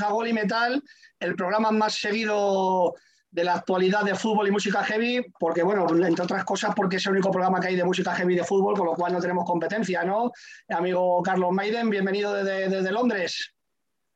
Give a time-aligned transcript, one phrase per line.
[0.00, 0.82] A Gol y Metal,
[1.20, 2.94] el programa más seguido
[3.34, 7.06] de la actualidad de fútbol y música heavy, porque, bueno, entre otras cosas, porque es
[7.06, 9.44] el único programa que hay de música heavy de fútbol, con lo cual no tenemos
[9.44, 10.30] competencia, ¿no?
[10.68, 13.52] Amigo Carlos Maiden, bienvenido desde, Londres.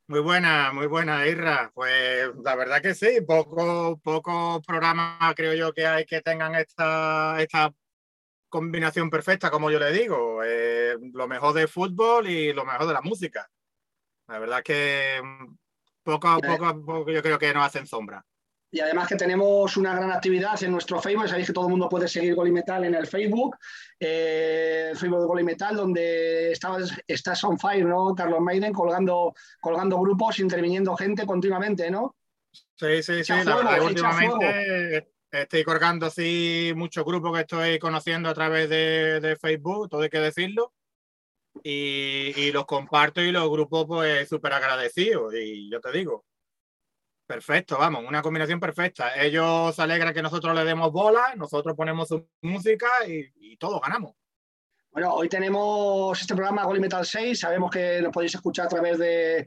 [0.07, 1.73] Muy buena, muy buena, Irra.
[1.75, 7.43] Pues la verdad que sí, poco, poco programas creo yo que hay que tengan esta,
[7.43, 7.75] esta
[8.49, 10.45] combinación perfecta, como yo le digo.
[10.45, 13.51] Eh, lo mejor de fútbol y lo mejor de la música.
[14.29, 15.21] La verdad que
[16.17, 18.25] mm, poco a poco, yo creo que nos hacen sombra.
[18.71, 21.89] Y además que tenemos una gran actividad en nuestro Facebook, sabéis que todo el mundo
[21.89, 23.57] puede seguir Golimetal en el Facebook,
[23.99, 28.75] eh, el Facebook de Golimetal, donde estás on fire, ¿no, Carlos Maiden?
[28.75, 32.15] Colgando, colgando grupos, interviniendo gente continuamente, ¿no?
[32.77, 38.35] Sí, sí, sí, la verdad últimamente estoy colgando así muchos grupos que estoy conociendo a
[38.35, 40.73] través de, de Facebook, todo hay que decirlo
[41.63, 46.25] y, los comparto y los grupos pues súper agradecidos y yo te digo,
[47.27, 49.15] perfecto, vamos, una combinación perfecta.
[49.21, 53.81] Ellos se alegran que nosotros le demos bola, nosotros ponemos su música y, y todos
[53.81, 54.15] ganamos.
[54.91, 58.99] Bueno, hoy tenemos este programa Gol Metal 6, sabemos que nos podéis escuchar a través
[58.99, 59.47] de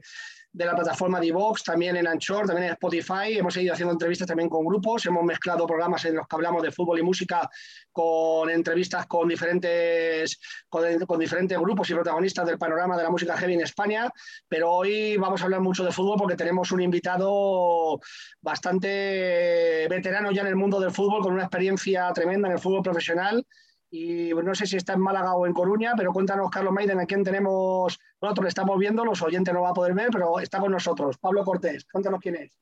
[0.52, 3.38] de la plataforma de Vox, también en Anchor, también en Spotify.
[3.38, 6.70] Hemos seguido haciendo entrevistas también con grupos, hemos mezclado programas en los que hablamos de
[6.70, 7.48] fútbol y música
[7.90, 13.54] con entrevistas con diferentes, con, diferentes grupos y protagonistas del panorama de la música heavy
[13.54, 14.10] en España.
[14.46, 17.98] Pero hoy vamos a hablar mucho de fútbol porque tenemos un invitado
[18.42, 22.82] bastante veterano ya en el mundo del fútbol, con una experiencia tremenda en el fútbol
[22.82, 23.46] profesional
[23.94, 27.04] y no sé si está en Málaga o en Coruña, pero cuéntanos, Carlos Maiden, a
[27.04, 30.60] quién tenemos, nosotros le estamos viendo, los oyentes no va a poder ver, pero está
[30.60, 31.18] con nosotros.
[31.18, 32.58] Pablo Cortés, cuéntanos quién es.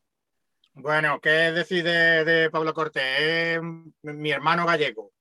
[0.74, 3.04] Bueno, ¿qué decir de, Pablo Cortés?
[3.06, 3.60] Es
[4.02, 5.12] mi hermano gallego.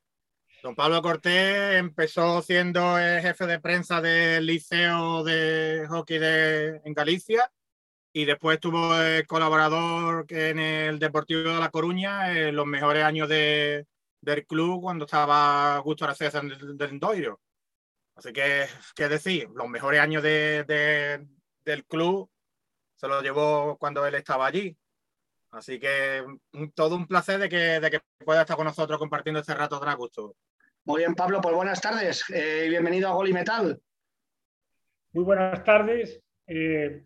[0.64, 6.94] Don Pablo Cortés empezó siendo el jefe de prensa del Liceo de Hockey de, en
[6.96, 7.52] Galicia
[8.12, 8.96] y después estuvo
[9.28, 13.86] colaborador en el Deportivo de La Coruña en los mejores años de,
[14.22, 17.40] del club cuando estaba Augusto Araceli del, del Doiro.
[18.16, 18.66] Así que,
[18.96, 19.48] ¿qué decir?
[19.56, 21.26] Los mejores años de,
[21.64, 22.30] del club
[22.96, 24.78] se los llevó cuando él estaba allí.
[25.52, 26.26] Así que
[26.76, 29.90] todo un placer de que, de que pueda estar con nosotros compartiendo este rato tan
[29.90, 30.36] a gusto.
[30.84, 33.82] Muy bien, Pablo, pues buenas tardes eh, y bienvenido a Gol y Metal.
[35.14, 36.22] Muy buenas tardes.
[36.46, 37.04] Eh,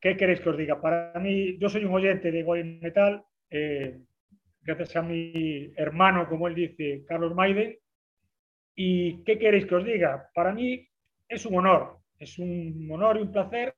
[0.00, 0.80] ¿Qué queréis que os diga?
[0.80, 3.24] Para mí, yo soy un oyente de Gol y Metal.
[3.50, 4.00] Eh,
[4.76, 7.76] gracias a mi hermano, como él dice, Carlos Maiden.
[8.74, 10.30] ¿Y qué queréis que os diga?
[10.34, 10.88] Para mí
[11.28, 13.74] es un honor, es un honor y un placer.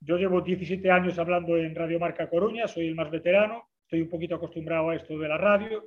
[0.00, 4.08] Yo llevo 17 años hablando en Radio Marca Coruña, soy el más veterano, estoy un
[4.08, 5.86] poquito acostumbrado a esto de la radio,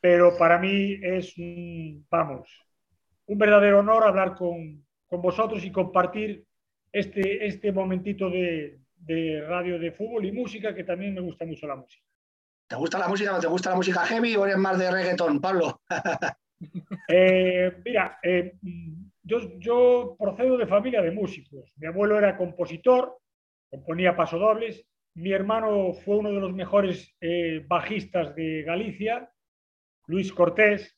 [0.00, 2.50] pero para mí es un, vamos,
[3.26, 6.44] un verdadero honor hablar con, con vosotros y compartir
[6.92, 11.66] este, este momentito de, de radio de fútbol y música, que también me gusta mucho
[11.66, 12.11] la música.
[12.72, 13.38] ¿Te gusta la música?
[13.38, 15.82] ¿Te gusta la música heavy o eres más de reggaetón, Pablo?
[17.08, 18.54] Eh, mira, eh,
[19.24, 21.72] yo, procedo de familia de músicos.
[21.74, 23.18] Mi abuelo era compositor,
[23.68, 24.86] componía pasodobles.
[25.14, 29.28] Mi hermano fue uno de los mejores eh, bajistas de Galicia,
[30.06, 30.96] Luis Cortés.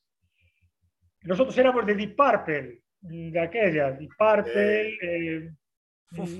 [1.23, 5.51] Nosotros éramos de Deep Purple, de aquella, Deep Purple,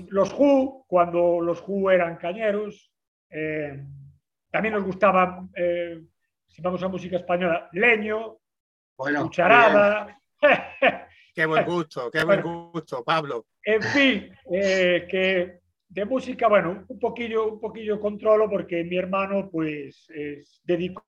[0.08, 2.92] los Who, cuando los Who eran cañeros.
[4.56, 6.00] También nos gustaba, eh,
[6.46, 8.38] si vamos a música española, Leño,
[8.96, 10.18] bueno, Cucharada.
[11.34, 13.44] qué buen gusto, qué buen gusto, Pablo.
[13.62, 19.50] En fin, eh, que de música, bueno, un poquillo, un poquillo controlo porque mi hermano
[19.50, 20.06] pues
[20.64, 21.04] dedicó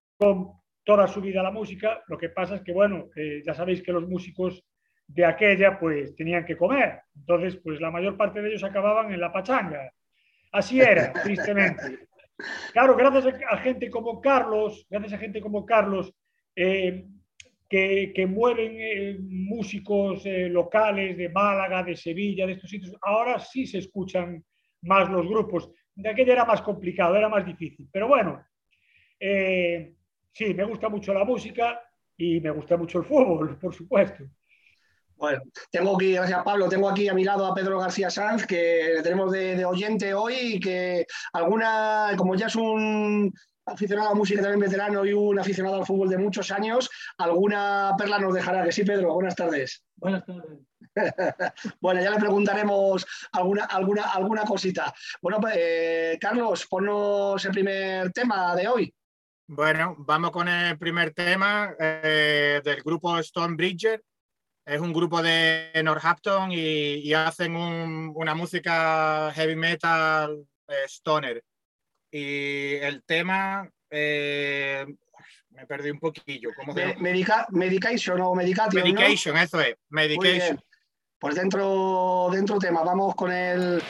[0.84, 2.02] toda su vida a la música.
[2.08, 4.62] Lo que pasa es que, bueno, eh, ya sabéis que los músicos
[5.06, 7.00] de aquella pues tenían que comer.
[7.16, 9.90] Entonces, pues la mayor parte de ellos acababan en la pachanga.
[10.52, 12.07] Así era, tristemente.
[12.72, 16.14] Claro, gracias a gente como Carlos, gracias a gente como Carlos,
[16.54, 17.06] eh,
[17.68, 23.66] que, mueven eh, músicos eh, locales de Málaga, de Sevilla, de estos sitios, ahora sí
[23.66, 24.44] se escuchan
[24.82, 25.70] más los grupos.
[25.94, 27.88] De aquella era más complicado, era más difícil.
[27.92, 28.44] Pero bueno,
[29.18, 31.80] sí, me gusta mucho la música
[32.16, 34.24] y me gusta mucho el fútbol, por supuesto.
[35.18, 35.42] Bueno,
[35.72, 39.02] tengo aquí, gracias Pablo, tengo aquí a mi lado a Pedro García Sanz, que le
[39.02, 43.32] tenemos de, oyente hoy y que alguna, como ya es un
[43.66, 46.88] aficionado a la música también veterano y un aficionado al fútbol de muchos años,
[47.18, 48.62] alguna perla nos dejará.
[48.62, 49.82] Que sí, Pedro, buenas tardes.
[49.96, 50.60] Buenas tardes.
[51.80, 54.94] bueno, ya le preguntaremos alguna, alguna, alguna cosita.
[55.20, 58.94] Bueno, pues, eh, Carlos, ponnos el primer tema de hoy.
[59.48, 64.00] Bueno, vamos con el primer tema eh, del grupo Stone Bridger
[64.68, 71.42] es un grupo de Northampton y, hacen una música heavy metal eh, stoner.
[72.10, 74.86] Y el tema, eh,
[75.50, 76.50] me perdí un poquillo.
[76.54, 76.74] ¿Cómo
[77.50, 78.84] medication o medication.
[78.84, 79.74] Medication, eso es.
[79.88, 80.60] Medication.
[81.18, 83.82] Pues dentro, dentro tema, vamos con el.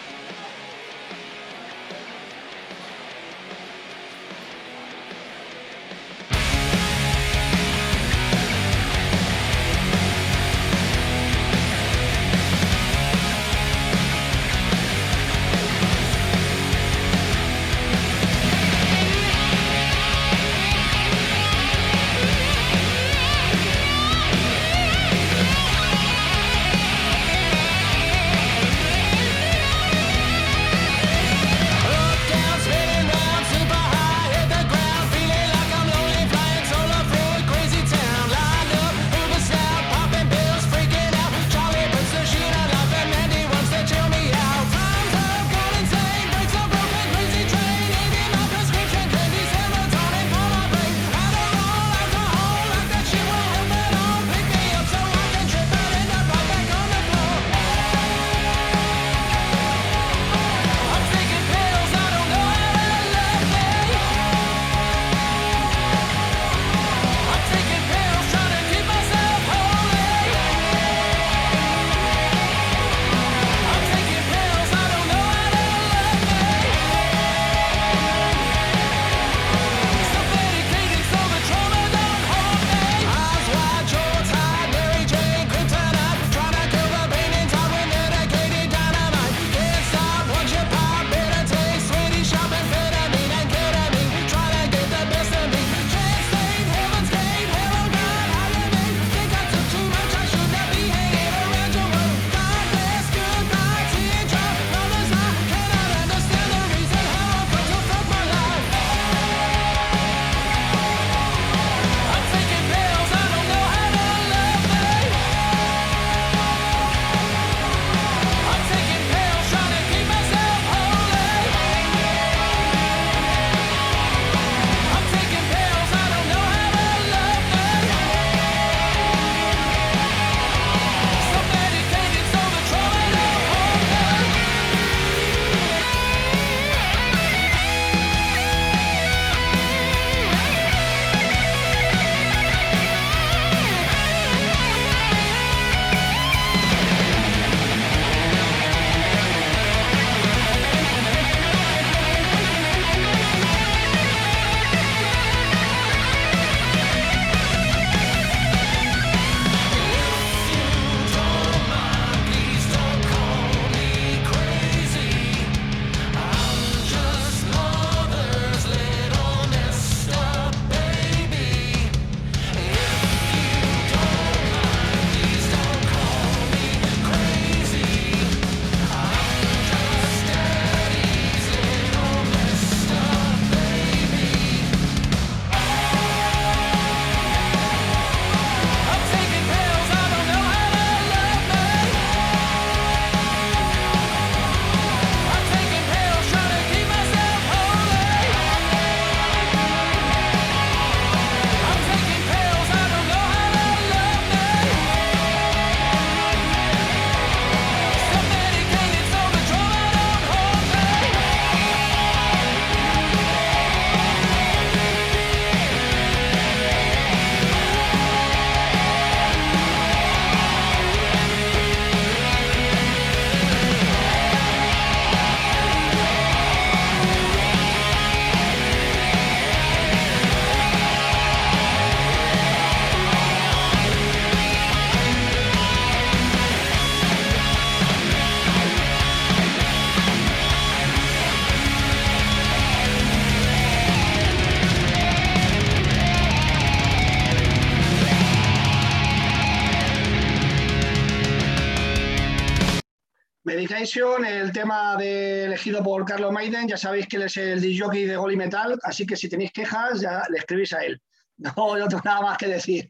[253.97, 258.17] El tema de, elegido por Carlos Maiden, ya sabéis que él es el jockey de
[258.17, 261.01] Gol y Metal, así que si tenéis quejas, ya le escribís a él.
[261.41, 262.89] No, yo tengo nada más que decir.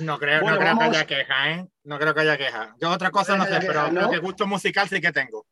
[0.00, 1.66] No creo, no que haya queja, ¿eh?
[1.84, 2.74] No creo que haya queja.
[2.80, 5.46] Yo otra cosa no, sé, pero creo que gusto musical sí que tengo.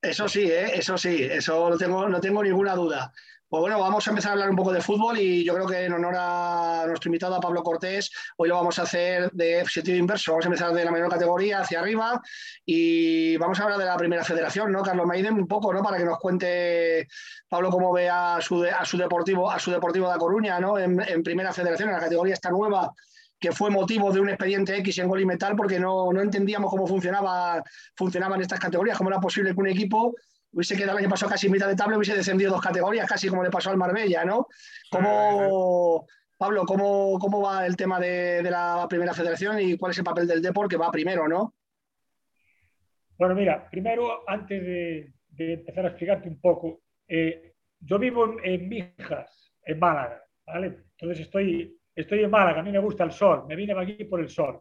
[0.00, 0.70] Eso sí, ¿eh?
[0.78, 3.12] eso sí, eso no tengo, no tengo ninguna duda.
[3.50, 5.84] Pues bueno, vamos a empezar a hablar un poco de fútbol y yo creo que
[5.84, 9.98] en honor a nuestro invitado, a Pablo Cortés, hoy lo vamos a hacer de sentido
[9.98, 10.30] inverso.
[10.30, 12.22] Vamos a empezar de la menor categoría hacia arriba
[12.64, 14.82] y vamos a hablar de la primera federación, ¿no?
[14.82, 15.82] Carlos Maiden, un poco, ¿no?
[15.82, 17.08] Para que nos cuente
[17.48, 20.78] Pablo cómo ve a su, a su deportivo, a su deportivo de Coruña, ¿no?
[20.78, 22.92] En, primera federación, en la categoría esta nueva
[23.40, 26.70] que fue motivo de un expediente X en Gol y Metal porque no, no entendíamos
[26.70, 27.64] cómo funcionaba,
[27.96, 30.14] funcionaban estas categorías, cómo era posible que un equipo
[30.52, 33.42] hubiese quedado el año pasado casi mitad de tabla, hubiese descendido dos categorías, casi como
[33.42, 34.48] le pasó al Marbella, ¿no?
[34.90, 40.04] ¿Cómo, Pablo, cómo, cómo va el tema de, la primera federación y cuál es el
[40.04, 41.54] papel del deporte que va primero, ¿no?
[43.16, 49.52] Bueno, mira, primero, antes de, empezar a explicarte un poco, eh, yo vivo en, Mijas,
[49.64, 50.84] en Málaga, ¿vale?
[50.92, 54.20] Entonces estoy, estoy en Málaga, a mí me gusta el sol, me vine aquí por
[54.20, 54.60] el sol.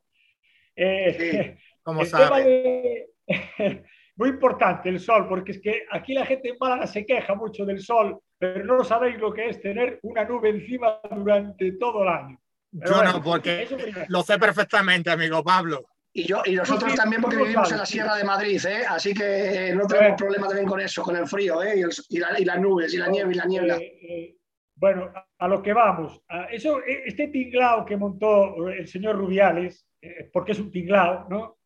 [0.76, 3.08] Eh, sí, como sabe.
[4.20, 7.66] muy importante el sol, porque es que aquí la gente en Málaga se queja mucho
[7.66, 12.10] del sol, pero no sabéis lo que es tener una nube encima durante todo el
[12.10, 12.38] año.
[12.70, 13.66] yo no, porque
[14.10, 15.86] lo sé perfectamente, amigo Pablo.
[16.12, 18.84] Y, yo, y nosotros también porque vivimos en la Sierra de Madrid, ¿eh?
[18.90, 21.82] así que no tenemos problema también con eso, con el frío ¿eh?
[22.10, 23.78] y, las nubes y la nieve y la niebla.
[23.78, 24.36] Eh, eh,
[24.76, 26.22] bueno, a lo que vamos.
[26.52, 29.88] eso, este tinglao que montó el señor Rubiales,
[30.34, 31.59] porque es un tinglao, ¿no?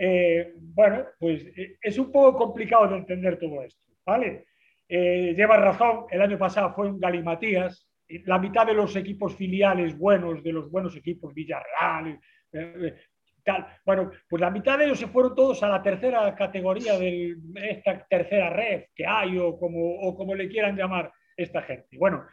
[0.00, 4.46] Eh, bueno, pues eh, es un poco complicado de entender todo esto, ¿vale?
[4.88, 7.90] Eh, lleva razón, el año pasado fue un galimatías,
[8.24, 12.18] la mitad de los equipos filiales buenos, de los buenos equipos, Villarreal,
[13.44, 17.36] tal, bueno, pues la mitad de ellos se fueron todos a la tercera categoría de
[17.56, 21.98] esta tercera red que hay o como, o como le quieran llamar esta gente.
[21.98, 22.24] Bueno,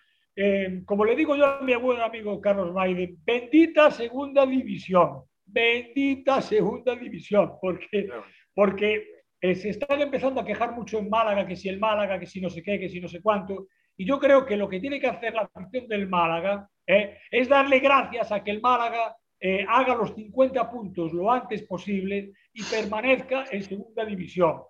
[0.85, 6.95] como le digo yo a mi buen amigo Carlos Maiden, bendita segunda división bendita segunda
[6.95, 8.09] división, porque,
[8.53, 12.25] porque eh, se están empezando a quejar mucho en Málaga, que si el Málaga, que
[12.25, 13.67] si no sé qué, que si no sé cuánto.
[13.97, 17.47] Y yo creo que lo que tiene que hacer la afición del Málaga eh, es
[17.47, 22.63] darle gracias a que el Málaga eh, haga los 50 puntos lo antes posible y
[22.63, 24.61] permanezca en segunda división.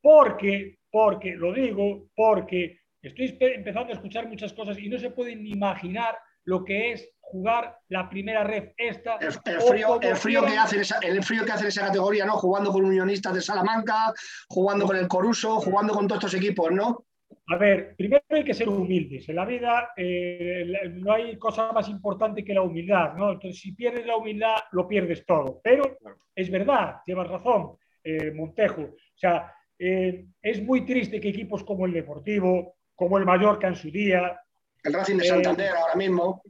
[0.00, 5.42] Porque, porque, lo digo, porque estoy empezando a escuchar muchas cosas y no se pueden
[5.42, 9.16] ni imaginar lo que es jugar la primera red esta.
[9.16, 12.32] El, frío, el, frío que hace esa, el frío que hace esa categoría, ¿no?
[12.34, 14.12] Jugando con Unionistas de Salamanca,
[14.48, 17.04] jugando con el Coruso, jugando con todos estos equipos, ¿no?
[17.50, 19.28] A ver, primero hay que ser humildes.
[19.28, 23.32] En la vida eh, no hay cosa más importante que la humildad, ¿no?
[23.32, 25.60] Entonces, si pierdes la humildad, lo pierdes todo.
[25.62, 25.98] Pero
[26.34, 28.82] es verdad, llevas razón, eh, Montejo.
[28.82, 33.76] O sea, eh, es muy triste que equipos como el Deportivo, como el Mallorca en
[33.76, 34.38] su día,
[34.84, 36.42] el Racing de Santander ahora mismo.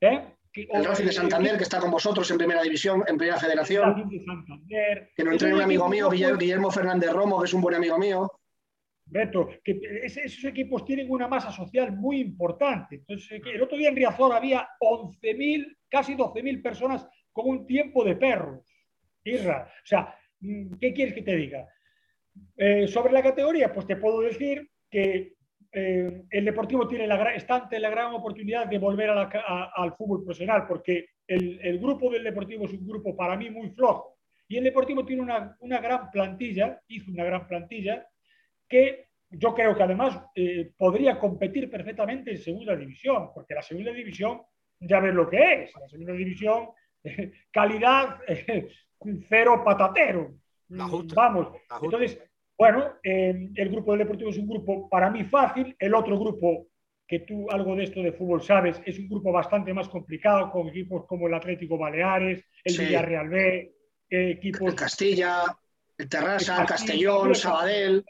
[0.00, 0.20] ¿Eh?
[0.54, 4.08] El Racing de Santander, que está con vosotros en primera división, en primera federación.
[4.68, 8.30] Que nos entrena un amigo mío, Guillermo Fernández Romo, que es un buen amigo mío.
[9.08, 12.96] Beto, que esos equipos tienen una masa social muy importante.
[12.96, 18.16] Entonces, el otro día en Riazor había 11.000, casi 12.000 personas con un tiempo de
[18.16, 18.66] perros.
[19.22, 19.70] Irra.
[19.82, 21.68] O sea, mm, ¿qué quieres que te diga?
[22.56, 25.35] Eh, sobre la categoría, pues te puedo decir que
[25.78, 30.66] eh, el Deportivo tiene la, está ante la gran oportunidad de volver al fútbol profesional,
[30.66, 34.16] porque el, grupo del Deportivo es un grupo para mí muy flojo.
[34.48, 38.08] Y el Deportivo tiene una, gran plantilla, hizo una gran plantilla,
[38.66, 43.92] que yo creo que además eh, podría competir perfectamente en segunda división, porque la segunda
[43.92, 44.40] división
[44.80, 45.74] ya ves lo que es.
[45.78, 46.70] La segunda división,
[47.52, 48.16] calidad
[49.28, 50.36] cero patatero.
[50.68, 51.48] Vamos,
[51.82, 52.18] entonces
[52.58, 56.68] bueno, eh, el grupo del Deportivo es un grupo para mí fácil, el otro grupo,
[57.06, 60.68] que tú algo de esto de fútbol sabes, es un grupo bastante más complicado, con
[60.68, 63.74] equipos como el Atlético Baleares, el Villarreal B,
[64.08, 64.70] equipos...
[64.70, 65.44] El Castilla,
[65.98, 68.04] el Terrassa, el Castellón, Sabadell...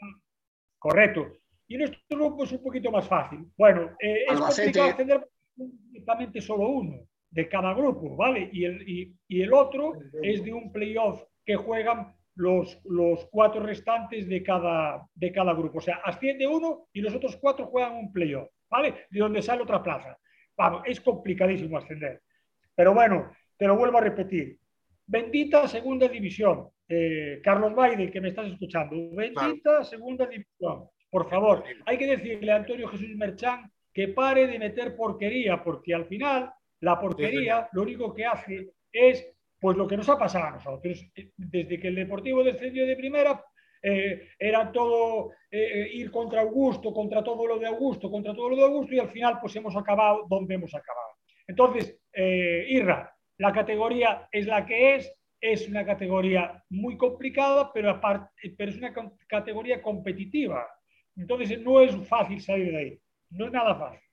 [0.79, 1.27] Correcto.
[1.67, 3.39] Y nuestro grupo es un poquito más fácil.
[3.57, 5.27] Bueno, eh, es complicado tener
[5.57, 6.99] únicamente solo uno
[7.29, 8.49] de cada grupo, ¿vale?
[8.53, 8.87] Y el,
[9.27, 15.05] y el otro es de un playoff que juegan los, los cuatro restantes de cada,
[15.13, 15.79] de cada grupo.
[15.79, 19.05] O sea, asciende uno y los otros cuatro juegan un playoff, ¿vale?
[19.09, 20.17] De donde sale otra plaza.
[20.55, 22.21] Vamos, es complicadísimo ascender.
[22.75, 24.57] Pero bueno, te lo vuelvo a repetir.
[25.05, 26.69] Bendita segunda división.
[26.87, 28.95] Eh, Carlos Baide, que me estás escuchando.
[29.13, 30.87] Bendita segunda división.
[31.09, 35.95] Por favor, hay que decirle a Antonio Jesús Merchán que pare de meter porquería, porque
[35.95, 36.51] al final
[36.81, 39.25] la porquería lo único que hace es
[39.59, 42.95] pues lo que nos ha pasado a nosotros, eh, desde que el Deportivo descendió de
[42.95, 43.43] primera,
[43.81, 48.55] eh, era todo eh, ir contra Augusto, contra todo lo de Augusto, contra todo lo
[48.55, 51.13] de Augusto, y al final pues hemos acabado donde hemos acabado.
[51.47, 58.53] Entonces, Irra, la categoría es la que es, es una categoría muy complicada, pero, aparte,
[58.57, 58.93] pero es una
[59.27, 60.67] categoría competitiva.
[61.15, 62.99] Entonces no es fácil salir de ahí.
[63.29, 64.06] No es nada fácil.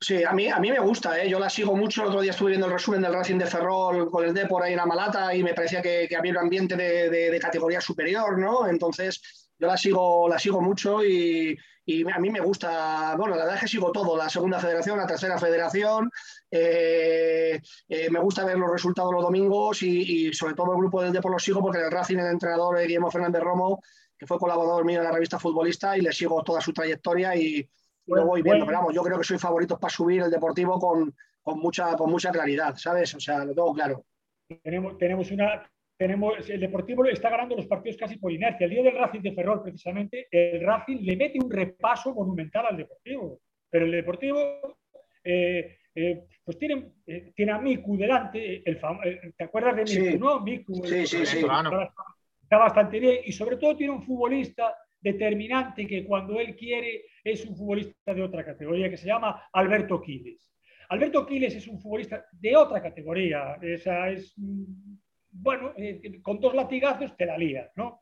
[0.00, 1.28] Sí, a mí, a mí me gusta, ¿eh?
[1.28, 2.02] yo la sigo mucho.
[2.02, 4.72] El otro día estuve viendo el resumen del Racing de Ferrol con el Depor ahí
[4.72, 8.38] en la Malata y me parecía que, que había un ambiente de, de, categoría superior,
[8.38, 8.68] ¿no?
[8.68, 13.42] Entonces, yo la sigo, la sigo mucho y, y, a mí me gusta, bueno, la
[13.42, 16.08] verdad es que sigo todo, la segunda federación, la tercera federación.
[16.48, 21.02] Eh, eh, me gusta ver los resultados los domingos y, y, sobre todo el grupo
[21.02, 23.82] del Depor lo sigo porque el Racing, el entrenador Guillermo Fernández Romo,
[24.16, 27.68] que fue colaborador mío en la revista Futbolista y le sigo toda su trayectoria y
[28.16, 28.66] lo voy viendo.
[28.66, 32.10] Pero vamos, yo creo que soy favorito para subir el Deportivo con, con, mucha, con
[32.10, 33.14] mucha claridad, ¿sabes?
[33.14, 34.04] O sea, lo tengo claro.
[34.62, 35.70] Tenemos, tenemos una.
[35.96, 38.64] Tenemos, el Deportivo está ganando los partidos casi por inercia.
[38.64, 42.76] El día del Racing de Ferrol, precisamente, el Racing le mete un repaso monumental al
[42.76, 43.40] Deportivo.
[43.68, 44.38] Pero el Deportivo,
[45.24, 48.62] eh, eh, pues tiene, eh, tiene a Miku delante.
[48.64, 48.80] El
[49.36, 50.18] ¿Te acuerdas de Miku, sí.
[50.18, 50.40] no?
[50.40, 50.74] Miku.
[50.86, 51.38] Sí, sí, sí.
[51.38, 51.92] Está,
[52.42, 53.18] está bastante bien.
[53.24, 58.22] Y sobre todo tiene un futbolista determinante que cuando él quiere es un futbolista de
[58.22, 60.52] otra categoría que se llama Alberto Quiles.
[60.90, 64.64] Alberto Quiles es un futbolista de otra categoría, esa es, mm,
[65.30, 68.00] bueno, eh, con dos latigazos te la lía, ¿no?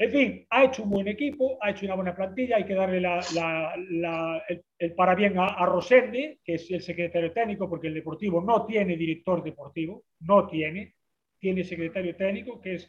[0.00, 2.98] En fin, ha hecho un buen equipo, ha hecho una buena plantilla, hay que darle
[2.98, 8.64] el, el, parabien a, a, Rosende, que es el secretario técnico, porque el Deportivo no
[8.64, 10.94] tiene director deportivo, no tiene,
[11.40, 12.88] tiene secretario técnico, que es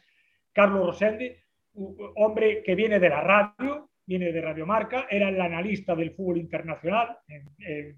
[0.52, 1.46] Carlos Rosende,
[2.16, 6.38] hombre que viene de la radio, viene de Radio Marca, era el analista del fútbol
[6.38, 7.96] internacional en, en,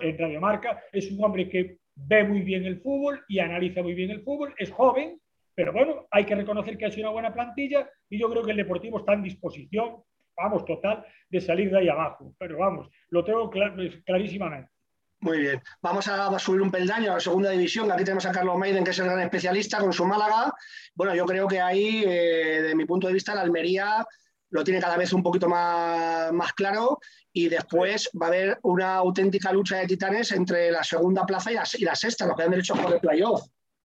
[0.00, 3.94] en Radio Marca, es un hombre que ve muy bien el fútbol y analiza muy
[3.94, 5.20] bien el fútbol, es joven,
[5.54, 8.52] pero bueno, hay que reconocer que ha hecho una buena plantilla y yo creo que
[8.52, 10.02] el Deportivo está en disposición,
[10.36, 14.70] vamos, total, de salir de ahí abajo, pero vamos, lo tengo clar clarísimamente.
[15.20, 15.62] Muy bien.
[15.82, 17.92] Vamos a subir un peldaño a la segunda división.
[17.92, 20.52] Aquí tenemos a Carlos Maiden, que es el gran especialista con su Málaga.
[20.94, 24.06] Bueno, yo creo que ahí, eh, de mi punto de vista, la Almería
[24.48, 26.98] lo tiene cada vez un poquito más, más claro
[27.32, 31.54] y después va a haber una auténtica lucha de titanes entre la segunda plaza y
[31.54, 33.46] la, y la sexta, los que han derecho por el playoff.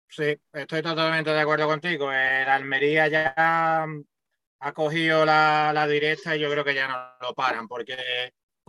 [0.08, 2.12] Sí, estoy totalmente de acuerdo contigo.
[2.12, 7.34] El Almería ya ha cogido la, la directa y yo creo que ya no lo
[7.34, 7.96] paran porque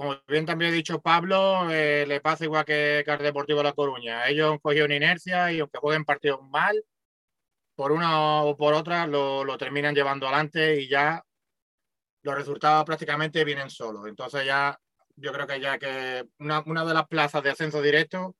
[0.01, 3.73] como bien también ha dicho Pablo, eh, le pasa igual que, que al Deportivo La
[3.73, 4.27] Coruña.
[4.27, 6.83] Ellos han cogido una inercia y aunque jueguen partidos mal,
[7.75, 11.23] por una o por otra lo, lo, terminan llevando adelante y ya
[12.23, 14.07] los resultados prácticamente vienen solos.
[14.07, 14.75] Entonces ya
[15.17, 18.35] yo creo que ya que una, una de las plazas de ascenso directo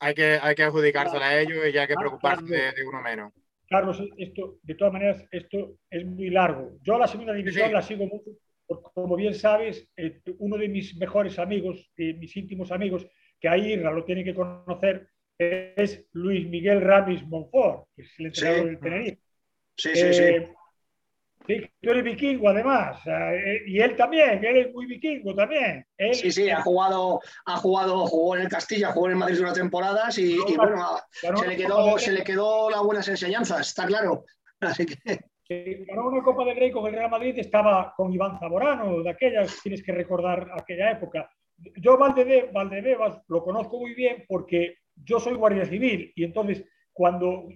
[0.00, 3.00] hay que, hay que adjudicársela a ellos y ya hay que preocuparse de, de uno
[3.00, 3.32] menos.
[3.68, 6.72] Carlos, esto, de todas maneras, esto es muy largo.
[6.82, 7.72] Yo la segunda división sí.
[7.72, 8.32] la sigo mucho
[8.66, 13.06] como bien sabes, eh, uno de mis mejores amigos, eh, mis íntimos amigos,
[13.40, 18.26] que ahí Irra lo tiene que conocer, es Luis Miguel Ramis Monfort, que es el
[18.26, 18.66] entrenador sí.
[18.68, 19.20] del Tenerife.
[19.76, 21.56] Sí, sí, eh, sí.
[21.56, 21.70] sí.
[21.80, 23.00] Tú eres vikingo, además,
[23.66, 25.86] y él también, él es muy vikingo también.
[25.96, 29.40] Él, sí, sí, ha jugado, ha jugado, jugó en el Castilla, jugó en el Madrid
[29.40, 33.68] unas temporadas y, no, y bueno, se, le quedó, se le quedó las buenas enseñanzas,
[33.68, 34.24] está claro.
[34.60, 38.38] Así que que ganó una Copa del Rey con el Real Madrid estaba con Iván
[38.38, 41.30] Zamorano, de aquellas, tienes que recordar aquella época.
[41.76, 47.48] Yo Valdebe, Valdebebas lo conozco muy bien porque yo soy guardia civil y entonces cuando,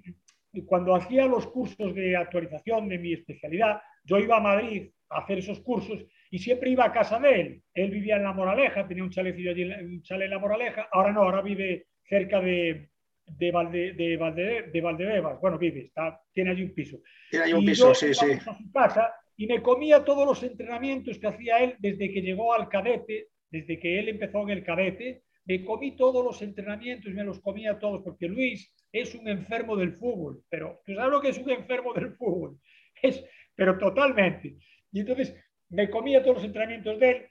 [0.67, 5.39] cuando hacía los cursos de actualización de mi especialidad, yo iba a Madrid a hacer
[5.39, 7.63] esos cursos y siempre iba a casa de él.
[7.73, 11.13] Él vivía en La Moraleja, tenía un chalecillo allí, un chalet en La Moraleja, ahora
[11.13, 12.91] no, ahora vive cerca de,
[13.31, 15.41] de, Valde, de, Valde, de Valdebebas.
[15.41, 16.99] Bueno, vive, está, tiene allí un piso.
[17.31, 18.33] Tiene allí un y piso, sí, sí.
[18.47, 22.53] A su casa y me comía todos los entrenamientos que hacía él desde que llegó
[22.53, 25.23] al cadete, desde que él empezó en el cadete.
[25.45, 29.93] Me comí todos los entrenamientos, me los comía todos, porque Luis es un enfermo del
[29.93, 30.43] fútbol.
[30.49, 32.59] Pero tú sabes lo que es un enfermo del fútbol.
[33.01, 34.57] Es, pero totalmente.
[34.91, 35.33] Y entonces
[35.69, 37.29] me comía todos los entrenamientos de él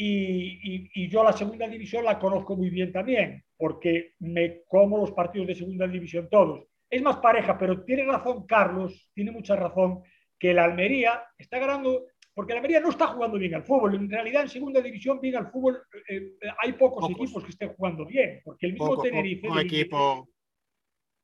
[0.00, 4.96] y, y, y, yo la segunda división la conozco muy bien también, porque me como
[4.96, 6.68] los partidos de segunda división todos.
[6.88, 10.04] Es más pareja, pero tiene razón Carlos, tiene mucha razón,
[10.38, 13.96] que la Almería está ganando, porque la Almería no está jugando bien al fútbol.
[13.96, 17.74] En realidad, en segunda división, bien al fútbol, eh, hay pocos, pocos, equipos que estén
[17.74, 19.48] jugando bien, porque el mismo poco, Tenerife.
[19.48, 20.28] Poco equipo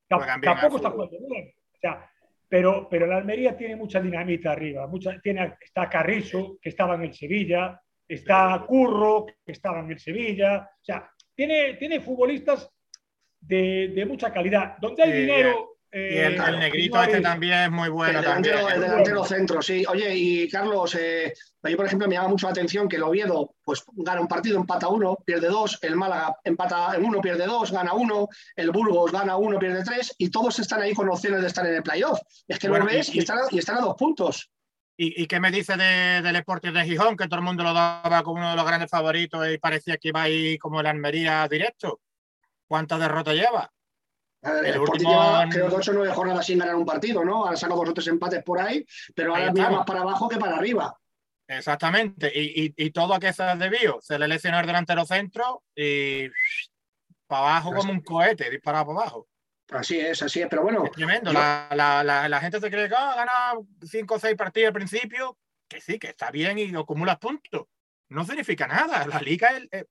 [0.09, 1.55] tampoco está jugando bien.
[1.75, 2.11] O sea,
[2.49, 4.89] pero, pero la Almería tiene mucha dinamita arriba.
[4.89, 9.99] Mucha, tiene, está Carrizo, que estaba en el Sevilla, está Curro, que estaba en el
[9.99, 10.71] Sevilla.
[10.81, 12.71] O sea, tiene, tiene futbolistas
[13.41, 14.77] de, de mucha calidad.
[14.79, 18.19] Donde hay sí, dinero, y el, el negrito este también es muy bueno.
[18.19, 18.57] El también.
[18.57, 19.85] delantero, el delantero centro, sí.
[19.89, 23.55] Oye, y Carlos, eh, yo por ejemplo me llama mucho la atención que el Oviedo
[23.63, 27.71] pues gana un partido, empata uno, pierde dos, el Málaga empata en uno, pierde dos,
[27.71, 31.47] gana uno, el Burgos gana uno, pierde tres, y todos están ahí con opciones de
[31.47, 32.19] estar en el playoff.
[32.49, 34.51] Es que Bueno, lo ves y- y, están, a- y están a dos puntos.
[34.97, 37.17] ¿Y, y qué me dice de- del Sporting de Gijón?
[37.17, 40.09] Que todo el mundo lo daba como uno de los grandes favoritos y parecía que
[40.09, 42.01] iba ahí como el Almería directo.
[42.69, 43.71] ¿Cuántas derrotas lleva?
[44.43, 46.87] Ver, El El Sporting último- lleva, creo que ocho o nueve jornadas sin ganar un
[46.87, 47.47] partido, ¿no?
[47.47, 50.29] Han sacado dos o tres empates por ahí, pero Ahí ahora mira más para abajo
[50.29, 50.97] que para arriba.
[51.49, 52.31] Exactamente.
[52.35, 53.99] Y, y, y todo a qué se debió.
[54.01, 56.29] Se le lesionó el delantero centro y
[57.27, 59.27] para abajo como un cohete, disparado para abajo.
[59.71, 60.49] Así es, así es.
[60.49, 61.33] Pero bueno, Es tremendo.
[61.33, 64.69] yo- La, la, la, la gente se cree que ha ganado cinco o seis partidos
[64.69, 65.39] al principio.
[65.69, 67.67] Que sí, que está bien y acumulas puntos.
[68.11, 69.07] No significa nada.
[69.07, 69.87] La liga es-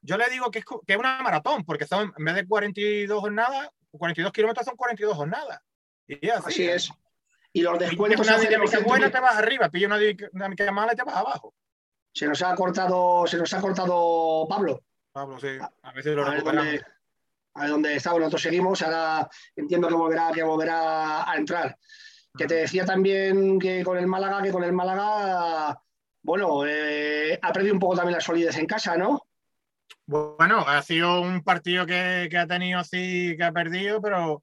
[0.00, 3.20] yo le digo que es, que es una maratón, porque son en vez de 42
[3.20, 5.60] jornadas, 42 kilómetros son 42 jornadas.
[6.08, 6.90] Y así, así es.
[7.52, 9.22] Y los descuentos una dinámica buena, te 100.000.
[9.22, 9.68] vas arriba.
[9.68, 11.54] Pilla una dinámica mala y te vas abajo.
[12.14, 14.82] Se nos ha cortado, se nos ha cortado Pablo.
[15.12, 15.58] Pablo, sí.
[15.82, 16.64] A veces lo recuperamos.
[16.72, 16.84] dónde,
[17.54, 18.10] a está.
[18.10, 18.82] Bueno, nosotros seguimos.
[18.82, 21.76] Ahora entiendo que volverá, que volverá a entrar.
[22.36, 25.78] Que te decía también que con el Málaga, que con el Málaga,
[26.22, 29.26] bueno, eh, ha perdido un poco también la solidez en casa, ¿no?
[30.06, 34.42] Bueno, ha sido un partido que, que ha tenido así, que ha perdido, pero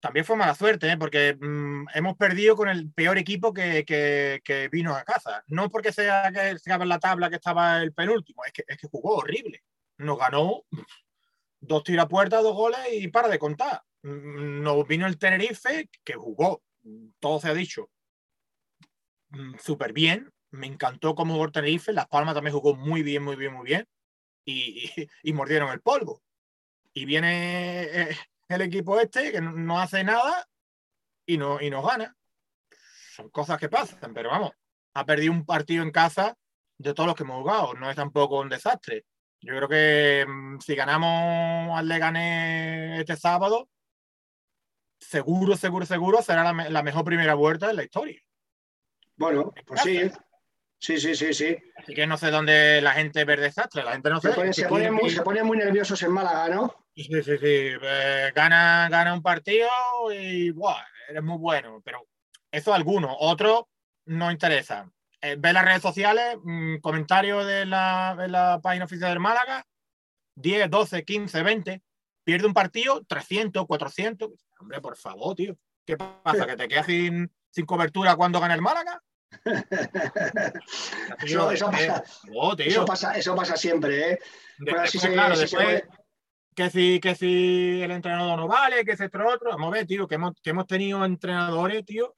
[0.00, 0.96] también fue mala suerte, ¿eh?
[0.96, 5.44] porque mm, hemos perdido con el peor equipo que, que- que vino a casa.
[5.48, 8.78] No porque sea que estaba en la tabla que estaba el penúltimo, es que, es
[8.78, 9.62] que jugó horrible.
[9.98, 10.62] Nos ganó
[11.60, 13.82] dos tirapuertas, dos goles y para de contar.
[14.02, 16.62] Mm, Nos vino el Tenerife, que jugó,
[17.18, 17.90] todo se ha dicho,
[19.30, 20.32] mm, súper bien.
[20.50, 21.92] Me encantó cómo jugó el Tenerife.
[21.92, 23.86] Las Palmas también jugó muy bien, muy bien, muy bien
[24.44, 26.22] y, y- y mordieron el polvo.
[26.92, 28.16] Y viene eh,
[28.48, 30.48] el equipo este que no, hace nada
[31.26, 32.16] y, no, y nos gana.
[33.14, 34.52] Son cosas que pasan, pero vamos,
[34.94, 36.36] ha perdido un partido en casa
[36.78, 37.74] de todos los que hemos jugado.
[37.74, 39.04] No es tampoco un desastre.
[39.40, 43.68] Yo creo que mm, si ganamos al Leganés este sábado,
[44.98, 48.20] seguro, seguro, seguro será la, me- la mejor primera vuelta en la historia.
[49.16, 50.10] Bueno, pues sí.
[50.82, 51.58] Sí, sí, sí, sí.
[51.76, 53.82] Así que no sé dónde la gente ve el desastre.
[53.84, 56.86] La gente no Se ponen muy, se ponen muy nerviosos en Málaga, ¿no?
[56.96, 57.36] Sí, sí, sí.
[57.42, 59.68] Eh, gana, gana un partido
[60.10, 60.82] y ¡buah!
[61.10, 61.82] eres muy bueno.
[61.84, 62.06] Pero
[62.50, 63.14] eso algunos.
[63.20, 63.64] Otros
[64.06, 64.90] no interesan.
[65.22, 69.66] Eh, ve las redes sociales, mm, comentarios de la, de la página oficial del Málaga,
[70.36, 71.82] 10, 12, 15, 20.
[72.24, 74.30] Pierde un partido, 300, 400.
[74.60, 75.56] Hombre, por favor, tío.
[75.84, 76.46] ¿Qué pasa?
[76.46, 79.02] ¿Que te quedas sin, sin cobertura cuando gana el Málaga?
[81.22, 82.02] Eso, eso pasa,
[82.34, 84.18] oh, eso pasa, eso pasa siempre, ¿eh?
[84.58, 85.84] Después, se- claro, se puede.
[86.54, 89.50] que si, que si el entrenador no vale, que si esto otro.
[89.50, 92.16] Vamos a ver, tío, que hemos, que hemos tenido entrenadores, tío,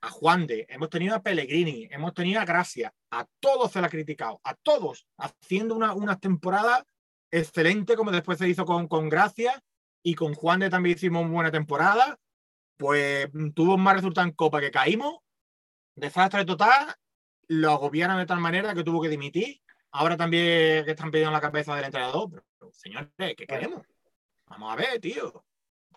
[0.00, 3.88] a Juan de, hemos tenido a Pellegrini, hemos tenido a Gracia, a todos se la
[3.88, 6.84] ha criticado, a todos, haciendo una, una temporada
[7.30, 9.62] excelente, como después se hizo con, con Gracia,
[10.02, 12.18] y con Juan de también hicimos una buena temporada.
[12.76, 15.18] Pues mm, tuvo un mal resultado en Copa que caímos,
[15.94, 16.94] desastre total,
[17.48, 19.60] lo agobiaron de tal manera que tuvo que dimitir.
[19.90, 22.30] Ahora también que están pidiendo la cabeza del entrenador.
[22.30, 23.82] Pero, pero, señores, ¿qué queremos?
[24.46, 25.44] Vamos a ver, tío.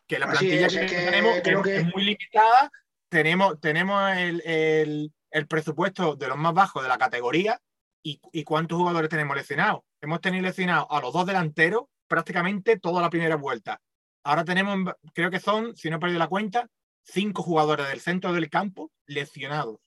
[0.07, 2.71] Que la Así plantilla es, que, tenemos creo que- es muy limitada.
[3.11, 7.59] Tenemos, tenemos el, el- presupuesto de los más bajos de la categoría.
[8.03, 9.81] ¿Y, y cuántos jugadores tenemos lesionados?
[9.99, 13.81] Hemos tenido lesionados a los dos delanteros prácticamente toda la primera vuelta.
[14.23, 16.67] Ahora tenemos, creo que son, si no he perdido la cuenta,
[17.03, 19.77] cinco jugadores del centro del campo lesionados.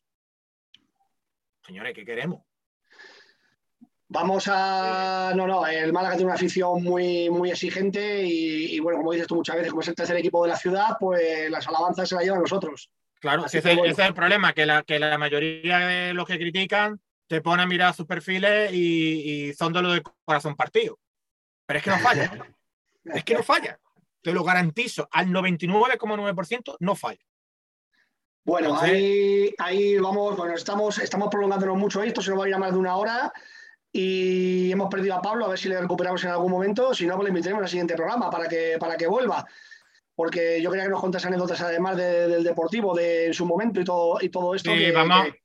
[1.67, 2.43] Señores, ¿qué queremos?
[4.09, 5.33] Vamos a.
[5.35, 9.27] No, no, el Málaga tiene una afición muy, muy exigente y, y, bueno, como dices
[9.27, 12.15] tú muchas veces, como es el tercer equipo de la ciudad, pues las alabanzas se
[12.15, 12.91] las llevan nosotros.
[13.25, 13.91] Claro, ese, que bueno.
[13.91, 17.61] ese es el problema, que la, que la mayoría de los que critican te ponen
[17.61, 20.99] a mirar sus perfiles y, y son de los de corazón partido.
[21.65, 22.31] Pero es que no falla.
[23.05, 23.81] es que no falla.
[24.21, 27.25] Te lo garantizo, al 99,9% no falla.
[28.45, 32.49] Bueno, Entonces- ahí, ahí vamos, bueno, estamos, estamos prolongándonos mucho esto, se nos va a
[32.49, 33.33] ir a más de una hora
[33.91, 37.15] y hemos perdido a Pablo, a ver si le recuperamos en algún momento, si no,
[37.15, 39.47] pues le invitaremos al siguiente programa para que, para que vuelva.
[40.17, 43.85] Porque yo quería que nos contas anécdotas además de- del deportivo, de su momento y
[43.85, 44.71] todo, y todo esto.
[44.71, 45.41] Sí, que- vamos, que-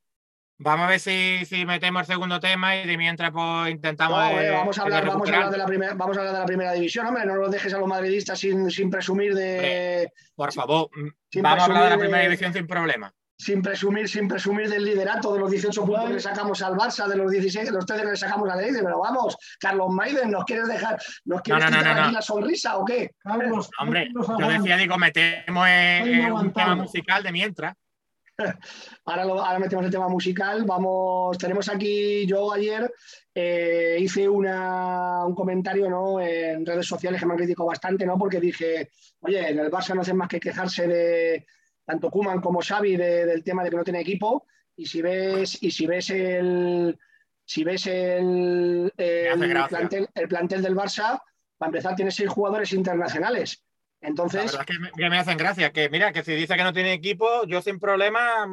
[0.60, 4.20] vamos a ver si, si metemos el segundo tema y de mientras pues intentamos.
[4.32, 6.34] No, de- vamos, a de hablar, vamos, a hablar de la primera, vamos a hablar
[6.36, 10.12] de la primera división, hombre, no nos dejes a los madridistas sin, sin presumir de...
[10.36, 10.90] Por favor,
[11.32, 13.12] Sin vamos a hablar de la primera de- división sin problema.
[13.40, 17.08] Sin presumir, sin presumir del liderato de los 18 puntos que le sacamos al Barça,
[17.08, 20.44] de los 16, los 13 que le sacamos al Leite, pero vamos, Carlos Maiden, ¿nos
[20.44, 23.12] quieres dejar, nos quieres no, aquí la sonrisa o qué?
[23.18, 27.76] Carlos, Hombre, yo decía, digo, metemos en, un tema musical de mientras.
[29.06, 30.64] Ahora, ahora, metemos el tema musical.
[30.64, 32.90] Vamos, tenemos aquí, yo ayer
[33.36, 36.22] eh, hice una, un comentario ¿no?
[36.22, 38.18] en redes sociales que me han criticado bastante, ¿no?
[38.18, 41.46] porque dije, oye, en el Barça no hacen más que quejarse de,
[41.90, 45.72] tanto Kuman como Xavi del tema de que no tiene equipo y si ves y
[45.72, 47.00] si ves el
[47.46, 48.94] si ves el,
[49.68, 51.20] plantel, el plantel del Barça,
[51.58, 53.64] para empezar tiene seis jugadores internacionales.
[54.02, 56.74] Entonces, la verdad es que me, hacen gracia, que mira, que si dice que no
[56.74, 58.46] tiene equipo, yo sin problema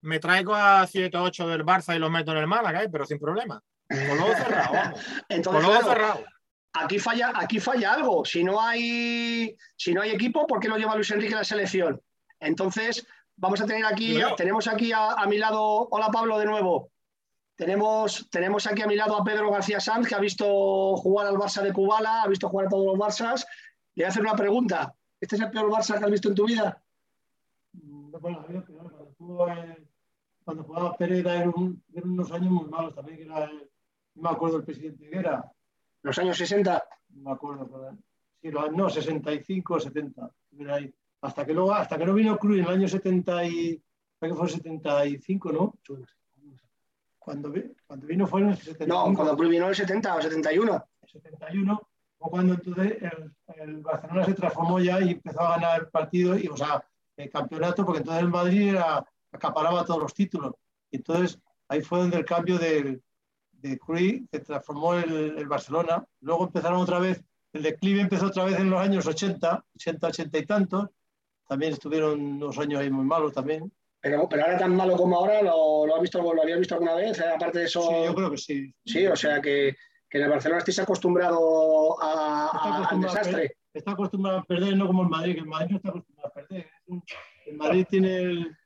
[0.00, 2.88] me traigo a 7 o 8 del Barça y los meto en el Málaga, ¿eh?
[2.90, 3.62] pero sin problema.
[3.88, 4.72] Con luego cerrado,
[5.28, 6.24] Entonces, cerrado.
[6.72, 8.24] Aquí falla, aquí falla algo.
[8.24, 11.44] Si no hay, si no hay equipo, ¿por qué no lleva Luis Enrique a la
[11.44, 12.02] selección?
[12.42, 16.90] Entonces, vamos a tener aquí, tenemos aquí a, mi lado, hola Pablo de nuevo.
[17.54, 21.36] Tenemos, tenemos aquí a mi lado a Pedro García Sanz, que ha visto jugar al
[21.36, 23.46] Barça de Cubala, ha visto jugar a todos los Barças.
[23.94, 24.92] Le voy a hacer una pregunta.
[25.20, 26.82] ¿Este es el peor Barça que has visto en tu vida?
[27.72, 28.44] Bueno,
[30.44, 34.64] cuando jugaba Pereira eran, unos años muy malos también, que era, no me acuerdo el
[34.64, 35.48] presidente que era.
[36.02, 36.84] ¿Los años 60?
[37.10, 37.96] No me acuerdo,
[38.40, 40.30] sí, no, 65 o 70.
[40.68, 43.82] Ahí hasta que, luego, hasta que no vino Cruz en el año 70 y,
[44.20, 45.74] que fue 75, ¿no?
[47.18, 47.52] Cuando,
[47.86, 48.86] cuando vino fue en el 75.
[48.86, 50.84] No, cuando Cruz vino en el 70 o 71.
[51.02, 52.98] El 71 fue cuando entonces
[53.56, 56.84] el, Barcelona se transformó ya y empezó a ganar el partido, y, o sea,
[57.16, 60.54] el campeonato, porque entonces el Madrid era, acaparaba todos los títulos.
[60.90, 63.00] Y entonces ahí fue donde el cambio de,
[63.52, 66.04] de Cruz se transformó el, el Barcelona.
[66.20, 70.38] Luego empezaron otra vez, el declive empezó otra vez en los años 80, 80, 80
[70.38, 70.88] y tantos,
[71.46, 73.72] también estuvieron unos años ahí muy malos también.
[74.00, 76.94] Pero, pero ahora tan malo como ahora, ¿lo, lo, has visto, ¿lo habías visto alguna
[76.94, 77.18] vez?
[77.20, 77.82] Eh, aparte de eso.
[77.82, 78.74] Sí, yo creo que sí.
[78.84, 79.76] Sí, o sea que,
[80.10, 83.56] que en el Barcelona estáis acostumbrado a, al desastre.
[83.72, 86.34] está acostumbrado a perder, no como el Madrid, que el Madrid no está acostumbrado a
[86.34, 86.70] perder.
[87.46, 88.56] El Madrid tiene el,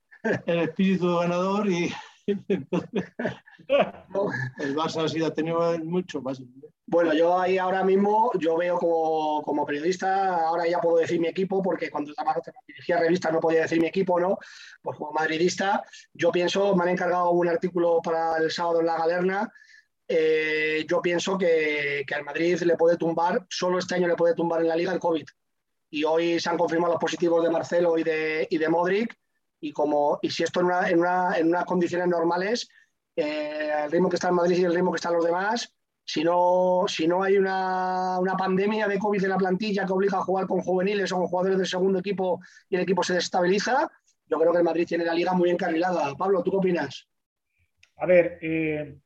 [0.47, 1.93] el espíritu ganador y,
[4.59, 6.43] el Barça sí ha tenido mucho más.
[6.87, 11.63] Bueno, yo ahí ahora mismo, yo veo como, periodista, ahora ya puedo decir mi equipo,
[11.63, 12.13] porque cuando
[12.67, 14.39] dirigía revistas no podía decir mi equipo, ¿no?
[14.83, 18.99] Pues como madridista, yo pienso, me han encargado un artículo para el sábado en La
[18.99, 19.51] Galerna,
[20.09, 24.61] eh, yo pienso que, al Madrid le puede tumbar, solo este año le puede tumbar
[24.61, 25.27] en la liga el COVID.
[25.91, 29.17] Y hoy se han confirmado los positivos de Marcelo y de, y de Modric,
[29.61, 32.69] y, como, y si esto en, una, en, una, en unas condiciones normales,
[33.15, 35.73] eh, el ritmo que está en Madrid y el ritmo que están los demás,
[36.05, 40.19] si no, si no hay una, una, pandemia de COVID en la plantilla que obliga
[40.19, 43.91] a jugar con juveniles o con jugadores del segundo equipo y el equipo se desestabiliza,
[44.27, 46.15] yo creo que el Madrid tiene la liga muy encarrilada.
[46.15, 47.09] Pablo, ¿tú qué opinas?
[47.97, 48.99] A ver, eh,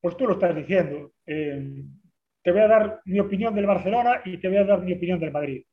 [0.00, 1.12] pues tú lo estás diciendo.
[1.24, 1.84] Eh,
[2.42, 5.18] te voy a dar mi opinión del Barcelona y te voy a dar mi opinión
[5.18, 5.64] del Madrid.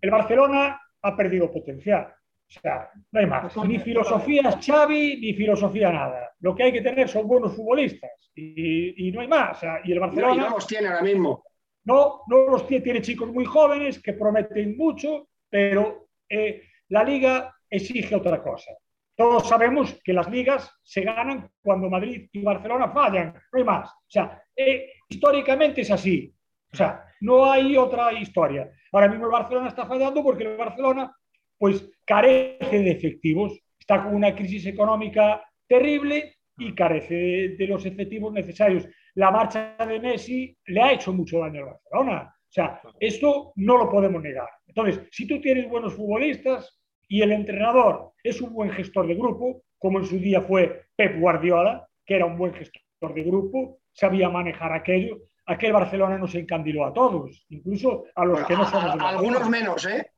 [0.00, 2.12] El Barcelona ha perdido potencial.
[2.56, 3.56] O sea, no hay más.
[3.66, 6.32] Ni filosofía Xavi, ni filosofía nada.
[6.40, 8.10] Lo que hay que tener son buenos futbolistas.
[8.34, 9.56] Y, no hay más.
[9.56, 10.48] O sea, y el Barcelona.
[10.48, 11.44] No, los tiene ahora mismo.
[11.84, 12.84] No, no los tiene.
[12.84, 18.72] Tiene chicos muy jóvenes que prometen mucho, pero eh, la liga exige otra cosa.
[19.16, 23.34] Todos sabemos que las ligas se ganan cuando Madrid y Barcelona fallan.
[23.52, 23.90] No hay más.
[23.90, 26.34] O sea, eh, históricamente es así.
[26.72, 28.70] O sea, no hay otra historia.
[28.92, 31.14] Ahora mismo el Barcelona está fallando porque el Barcelona
[31.62, 38.32] pues carece de efectivos, está con una crisis económica terrible y carece de, los efectivos
[38.32, 38.84] necesarios.
[39.14, 42.34] La marcha de Messi le ha hecho mucho daño al Barcelona.
[42.36, 44.48] O sea, esto no lo podemos negar.
[44.66, 49.62] Entonces, si tú tienes buenos futbolistas y el entrenador es un buen gestor de grupo,
[49.78, 54.28] como en su día fue Pep Guardiola, que era un buen gestor de grupo, sabía
[54.28, 59.00] manejar aquello, aquel Barcelona nos encandiló a todos, incluso a los que no somos.
[59.00, 60.10] algunos menos, ¿eh?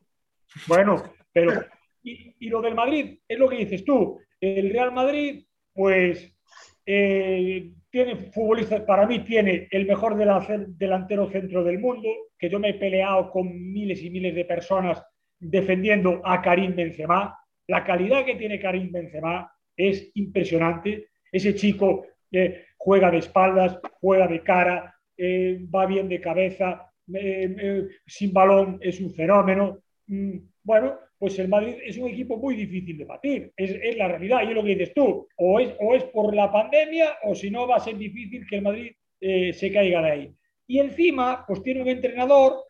[0.66, 1.02] Bueno,
[1.34, 1.64] pero,
[2.02, 4.20] y, lo del Madrid, es lo que dices tú.
[4.40, 5.44] El Real Madrid,
[5.74, 6.32] pues,
[6.86, 12.70] eh, tiene futbolistas, para mí tiene el mejor delantero centro del mundo, que yo me
[12.70, 15.02] he peleado con miles y miles de personas
[15.40, 17.36] defendiendo a Karim Benzema.
[17.66, 21.08] La calidad que tiene Karim Benzema es impresionante.
[21.32, 26.90] Ese chico eh, juega de espaldas, juega de cara, eh, va bien de cabeza,
[28.06, 29.78] sin balón es un fenómeno.
[30.06, 33.52] Mm, bueno, pues el Madrid es un equipo muy difícil de batir.
[33.56, 35.28] Es, la realidad, y es lo que dices tú.
[35.36, 38.56] O es, o es por la pandemia, o si no, va a ser difícil que
[38.56, 40.34] el Madrid eh, se caiga de ahí.
[40.66, 42.64] Y encima, pues tiene un entrenador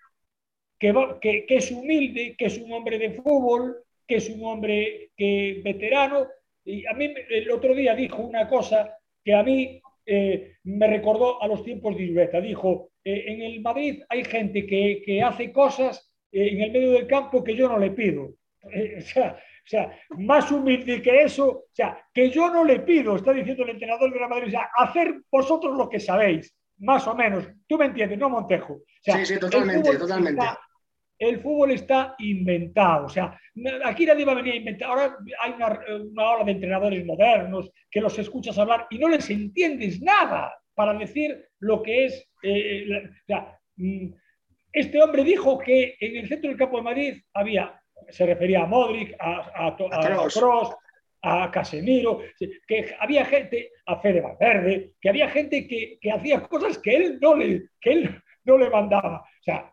[0.78, 3.76] que, es humilde, que es un hombre de fútbol,
[4.07, 6.26] que es un hombre que, veterano.
[6.64, 11.42] Y a mí el otro día dijo una cosa que a mí eh, me recordó
[11.42, 12.40] a los tiempos de Irueta.
[12.40, 17.42] Dijo, eh, en el Madrid hay gente que, hace cosas en el medio del campo
[17.42, 18.25] que yo no le pido.
[18.25, 23.16] o, sea, o sea, más humilde que eso, o sea, que yo no le pido,
[23.16, 27.07] está diciendo el entrenador de la Madrid, o sea, hacer vosotros lo que sabéis, más
[27.07, 27.49] o menos.
[27.66, 28.81] ¿Tú me entiendes, no, Montejo?
[29.01, 30.44] sí, sí, totalmente, totalmente
[31.18, 33.07] el fútbol está inventado.
[33.07, 33.38] O sea,
[33.85, 34.88] aquí nadie va a venir a inventar.
[34.90, 39.29] Ahora hay una, una ola de entrenadores modernos que los escuchas hablar y no les
[39.31, 42.29] entiendes nada para decir lo que es.
[42.42, 42.85] Eh,
[43.77, 44.09] mm,
[44.74, 48.66] este hombre dijo que en el centro del campo de Madrid había, se refería a
[48.66, 49.76] Modric, a, a,
[50.28, 50.74] Kroos,
[51.22, 52.20] a Casemiro,
[52.66, 57.18] que había gente, a Fede Valverde, que había gente que, que hacía cosas que él
[57.20, 59.18] no le, que él no le mandaba.
[59.20, 59.72] O sea,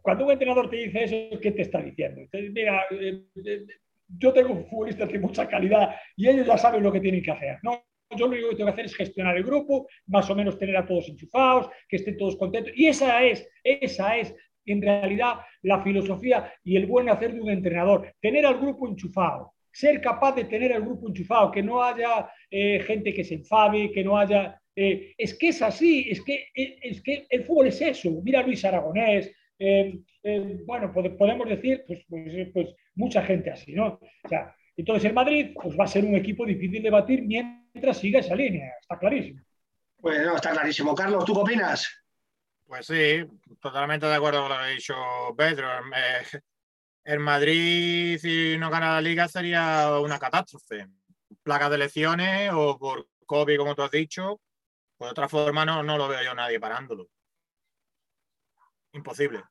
[0.00, 2.22] cuando un entrenador te dice eso, ¿qué te está diciendo?
[2.32, 3.66] mira, eh, eh,
[4.06, 7.58] yo tengo futbolistas de mucha calidad y ellos ya saben lo que tienen que hacer.
[7.62, 7.82] ¿no?
[8.16, 10.76] Yo lo único que tengo que hacer es gestionar el grupo, más o menos tener
[10.76, 12.72] a todos enchufados, que estén todos contentos.
[12.76, 14.34] Y esa es, esa es
[14.66, 18.14] en realidad la filosofía y el buen hacer de un entrenador.
[18.20, 22.80] Tener al grupo enchufado, ser capaz de tener al grupo enchufado, que no haya eh,
[22.80, 24.58] gente que se enfade, que no haya...
[24.74, 28.10] es que es así, es que, es que el fútbol es eso.
[28.22, 29.30] Mira Luis Aragonés,
[29.64, 34.00] eh, eh, bueno, podemos decir, pues, pues, pues, mucha gente así, ¿no?
[34.24, 37.98] O sea, entonces el Madrid pues, va a ser un equipo difícil de batir mientras
[37.98, 39.40] siga esa línea, está clarísimo.
[39.98, 40.92] Bueno, está clarísimo.
[40.92, 41.88] Carlos, ¿tú qué opinas?
[42.66, 43.24] Pues sí,
[43.60, 44.94] totalmente de acuerdo con lo que ha dicho
[45.36, 45.68] Pedro.
[45.94, 46.40] Eh,
[47.04, 50.88] el Madrid, si no gana la liga, sería una catástrofe.
[51.44, 54.40] Plaga de elecciones o por COVID, como tú has dicho.
[54.96, 57.08] Pues de otra forma, no, no lo veo yo nadie parándolo.
[58.92, 59.44] Imposible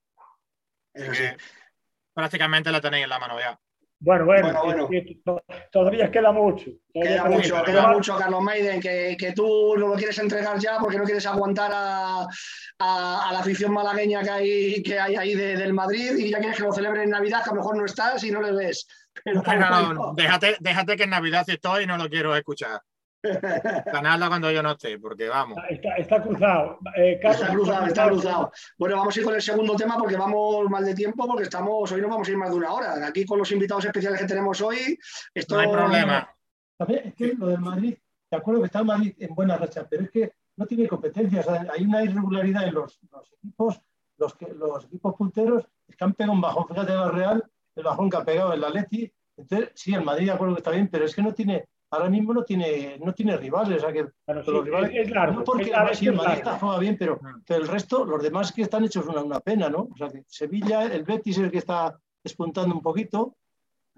[2.13, 3.59] prácticamente la tenéis en la mano ya.
[4.03, 4.51] Bueno, bueno,
[5.71, 6.71] todavía queda mucho.
[6.91, 10.97] queda, mucho, queda mucho, Carlos Maiden, que, que, tú no lo quieres entregar ya porque
[10.97, 12.25] no quieres aguantar a,
[12.79, 16.63] a, la afición malagueña que hay, que hay ahí del Madrid y ya quieres que
[16.63, 18.87] lo celebre en Navidad, que a lo mejor no estás y no le ves.
[19.23, 22.81] Pero, no, déjate, déjate que en Navidad estoy y no lo quiero escuchar.
[23.23, 25.57] Ganarla cuando yo no esté, porque vamos.
[25.69, 26.79] Está, cruzado.
[26.95, 28.51] Eh, está cruzado, está cruzado.
[28.77, 31.91] Bueno, vamos a ir con el segundo tema porque vamos mal de tiempo, porque estamos,
[31.91, 33.07] hoy nos vamos a ir más de una hora.
[33.07, 34.97] Aquí con los invitados especiales que tenemos hoy,
[35.33, 36.35] esto no hay problema.
[36.87, 37.95] es que lo del Madrid,
[38.29, 41.47] de acuerdo que está el Madrid en buena racha, pero es que no tiene competencias.
[41.47, 42.99] hay una irregularidad en los,
[43.33, 43.81] equipos,
[44.17, 46.67] los, que, los equipos punteros es que han pegado un bajón.
[46.67, 47.43] Fíjate la Real,
[47.75, 49.11] el bajón que ha pegado el Atleti.
[49.37, 52.09] Entonces, sí, el Madrid de acuerdo que está bien, pero es que no tiene ahora
[52.09, 53.77] mismo no tiene, no tiene rivales.
[53.77, 57.19] O sea que los rivales, es, largo, no porque es el Madrid juega bien, pero,
[57.47, 59.89] el resto, los demás que están hechos una, una pena, ¿no?
[59.91, 63.35] O sea que Sevilla, el Betis es el que está despuntando un poquito.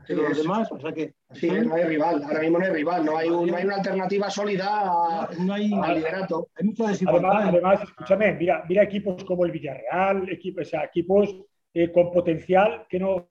[0.08, 1.14] pero los demás, o sea que.
[1.32, 4.30] Sí, no hay rival, ahora mismo no hay rival, no hay, no hay una alternativa
[4.30, 6.50] sólida no hay, al liderato.
[6.56, 7.32] Hay mucha desigualdad.
[7.32, 11.36] Además, además escúchame, mira, mira equipos como el Villarreal, equipos, o sea, equipos
[11.76, 13.30] eh, con potencial que no,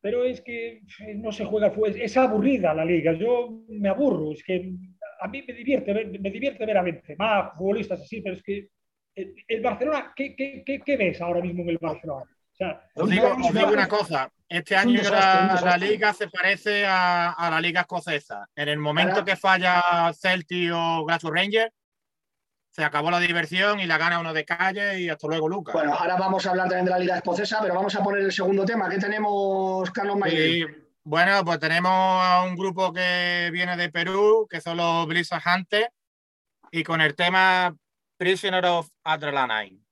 [0.00, 4.42] pero es que eh, no se juega, es aburrida la liga, yo me aburro, es
[4.42, 4.72] que
[5.20, 8.68] a mí me divierte, me divierte ver a Benzema, futbolistas así, pero es que
[9.14, 12.24] el, Barcelona, ¿qué, qué, qué, ves ahora mismo en el Barcelona?
[12.24, 13.34] O sea, os, digo,
[13.72, 18.46] una cosa, este año la, liga se parece a, a, la liga escocesa.
[18.54, 21.72] En el momento que falla Celtic o Glasgow Rangers,
[22.76, 25.72] se acabó la diversión y la gana uno de calle y hasta luego, Lucas.
[25.72, 28.30] Bueno, ahora vamos a hablar también de la Liga Escocesa, pero vamos a poner el
[28.30, 28.90] segundo tema.
[28.90, 30.84] ¿Qué tenemos, Carlos Mayer?
[31.02, 35.88] bueno, pues tenemos a un grupo que viene de Perú, que son los Blizzard Hunters,
[36.70, 37.74] y con el tema
[38.18, 39.82] Prisoner of Adrenaline.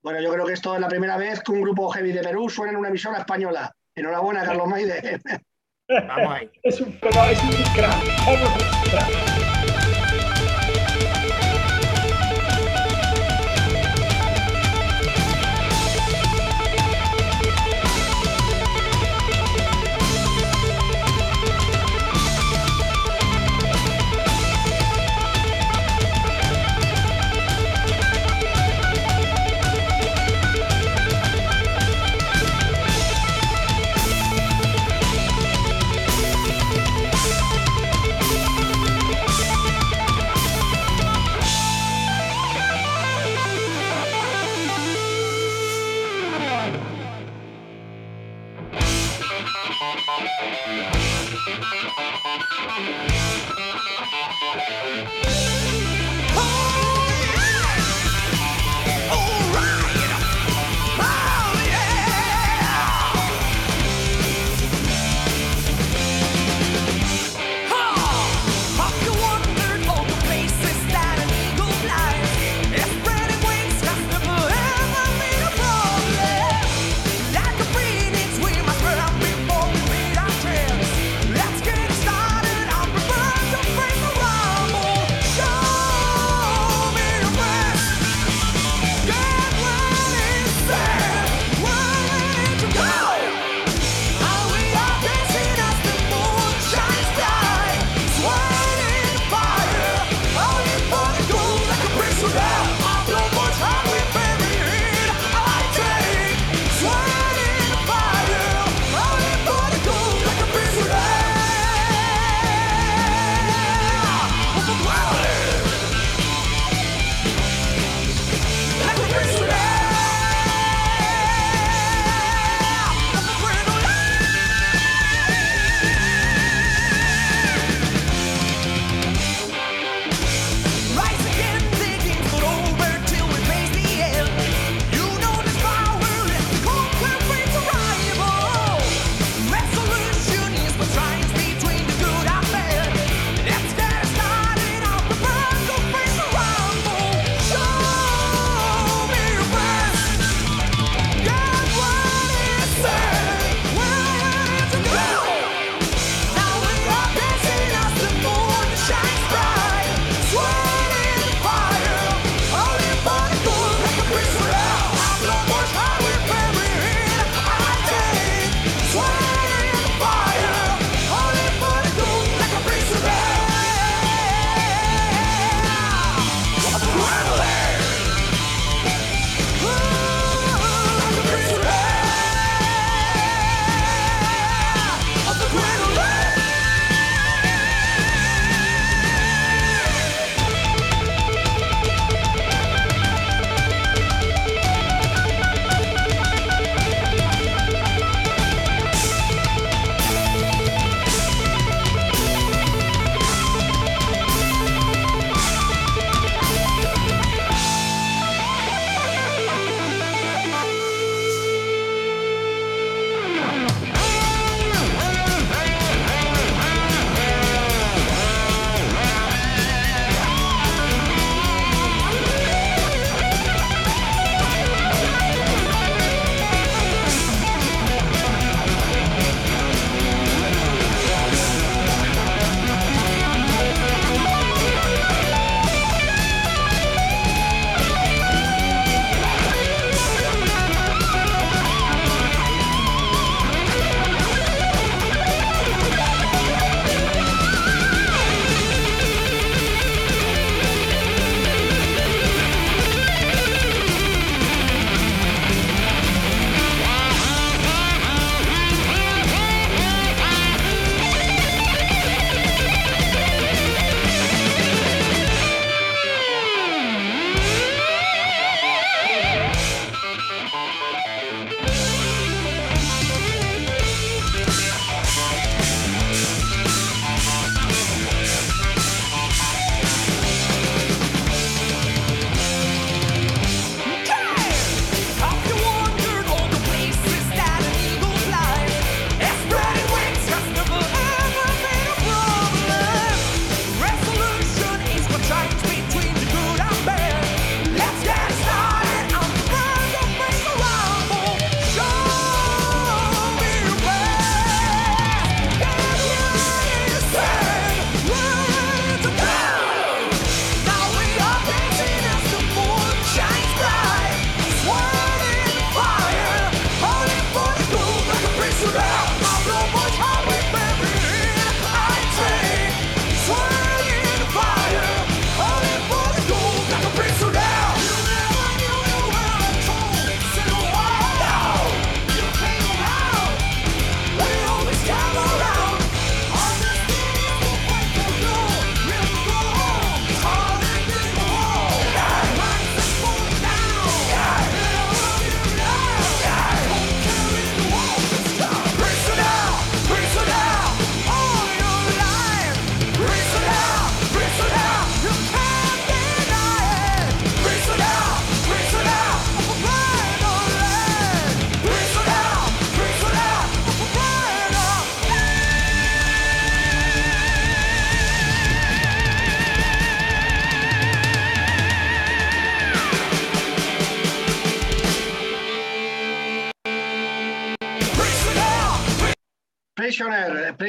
[0.00, 2.48] Bueno, yo creo que esto es la primera vez que un grupo heavy de Perú
[2.48, 3.74] suena en una emisora española.
[3.96, 5.20] Enhorabuena, Carlos Maide.
[5.88, 6.48] Vamos ahí.
[6.62, 9.47] es un, es un crack.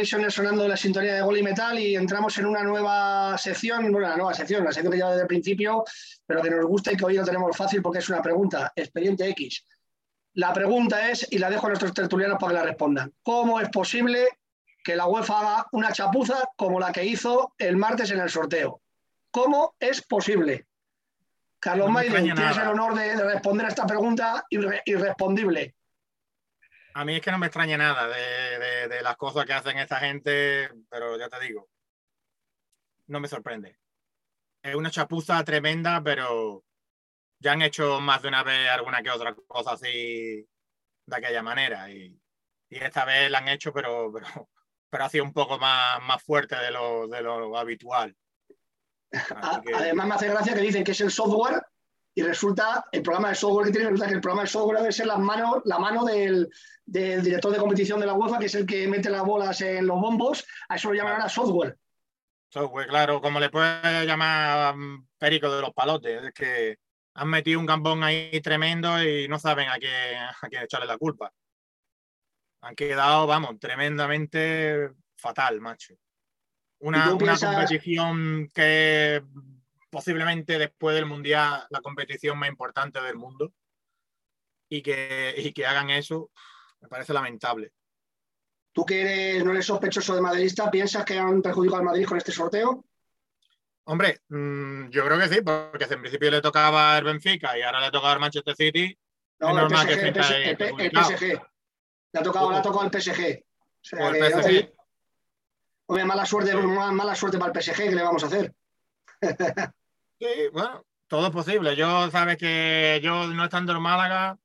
[0.06, 4.16] Sonando la sintonía de Gol y Metal y entramos en una nueva sección, bueno, una
[4.16, 5.84] nueva sección, la sección que lleva desde el principio,
[6.26, 9.28] pero que nos gusta y que hoy lo tenemos fácil porque es una pregunta, expediente
[9.30, 9.66] X.
[10.36, 13.70] La pregunta es, y la dejo a nuestros tertulianos para que la respondan, ¿cómo es
[13.70, 14.28] posible
[14.84, 18.82] que la UEFA haga una chapuza como la que hizo el martes en el sorteo?
[19.32, 20.66] ¿Cómo es posible?
[21.60, 24.46] Carlos no Maiden, tienes el honor de, responder a esta pregunta
[24.86, 25.76] irrespondible.
[26.94, 30.70] A mí es que no me extraña nada de, las cosas que hacen esta gente,
[30.90, 31.70] pero ya te digo,
[33.08, 33.80] no me sorprende.
[34.62, 36.64] Es una chapuza tremenda, pero
[37.40, 40.46] ya han hecho más de una vez alguna que otra cosa así
[41.06, 41.90] de aquella manera.
[41.90, 42.20] Y,
[42.70, 44.50] esta vez la han hecho, pero, pero,
[44.90, 48.16] pero ha sido un poco más, más fuerte de lo, de lo habitual.
[49.74, 51.64] Además me hace gracia que dicen que es el software
[52.20, 54.92] y resulta el programa de software que tiene, resulta que el programa de software debe
[54.92, 56.50] ser la mano, la mano del,
[56.86, 60.02] director de competición de la UEFA, que es el que mete las bolas en los
[60.02, 61.78] bombos, a eso lo llaman ahora software.
[62.50, 66.78] Software, claro, como le puede llamar um, perico de los palotes, es que
[67.14, 71.32] han metido un gambón ahí tremendo y no saben a quién, a echarle la culpa.
[72.64, 75.94] Han quedado, vamos, tremendamente fatal, macho.
[76.80, 79.24] Una, una competición que
[79.90, 83.54] posiblemente después del Mundial la competición más importante del mundo
[84.70, 86.32] y que, y que hagan eso
[86.82, 87.72] me parece lamentable.
[88.72, 92.18] ¿Tú que eres, no eres sospechoso de madridista, piensas que han perjudicado al Madrid con
[92.18, 92.86] este sorteo?
[93.86, 97.82] Hombre, mm, yo creo que sí, porque en principio le tocaba el Benfica y ahora
[97.82, 98.98] le toca al Manchester City.
[99.40, 101.42] No, el PSG, el, PSG,
[102.12, 103.42] Le ha tocado, le ha tocado el PSG.
[103.42, 104.74] O sea, el PSG.
[105.88, 108.54] Hombre, mala suerte, mala suerte para el PSG, ¿qué le vamos a hacer?
[110.20, 111.76] Sí, bueno, todo es posible.
[111.76, 114.38] Yo, sabes que yo no estando en Málaga,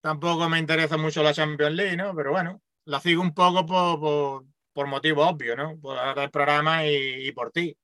[0.00, 2.14] tampoco me interesa mucho la Champions League, ¿no?
[2.14, 5.78] Pero bueno, la sigo un poco por, por, motivos obvios, ¿no?
[5.80, 7.76] Por el programa y, por ti.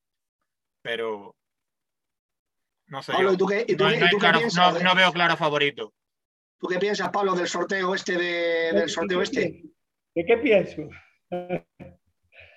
[0.82, 1.34] Pero
[2.86, 3.12] no sé.
[3.12, 5.92] Pablo, ¿y tú qué, y tú, no, ¿y tú claro, piensas, no, veo claro favorito.
[6.58, 9.64] ¿Tú qué piensas, Pablo, del sorteo este de, del sorteo este?
[10.14, 10.82] ¿De qué pienso?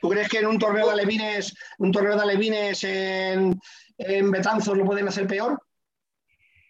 [0.01, 3.57] ¿Tú crees que en un torneo de alevines, un torneo de alevines en,
[4.05, 5.61] en Betanzos lo pueden hacer peor?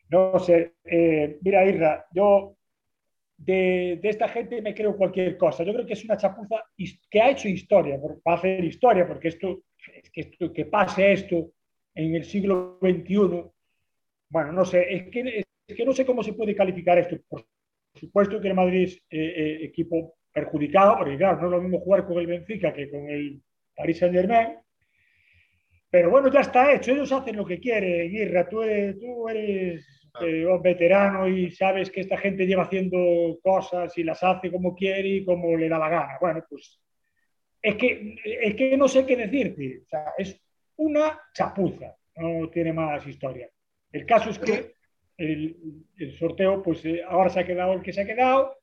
[0.10, 0.76] No sé.
[0.84, 2.58] Eh, mira, Irra, yo
[3.38, 5.64] de, esta gente me creo cualquier cosa.
[5.64, 6.64] Yo creo que es una chapuza
[7.10, 9.64] que ha hecho historia, va a hacer historia, porque esto,
[10.12, 11.52] que, que pase esto
[11.96, 13.44] en el siglo XXI,
[14.30, 17.18] bueno, no sé, es que, es que no sé cómo se puede calificar esto.
[17.28, 17.46] Por
[17.94, 21.80] supuesto que el Madrid es eh, eh, equipo perjudicado, porque claro, no es lo mismo
[21.80, 23.42] jugar con el Benfica que con el
[23.76, 24.58] Paris Saint Germain,
[25.94, 29.86] pero bueno, ya está hecho, ellos hacen lo que quieren, Irra, tú eres, tú eres
[30.22, 34.74] eh, un veterano y sabes que esta gente lleva haciendo cosas y las hace como
[34.74, 36.18] quiere y como le da la gana.
[36.20, 36.82] Bueno, pues
[37.62, 40.42] es que, es que no sé qué decirte, o sea, es
[40.78, 43.48] una chapuza, no tiene más historia.
[43.92, 44.74] El caso es que
[45.16, 45.56] el,
[45.96, 48.58] el sorteo, pues eh, ahora se ha quedado el que se ha quedado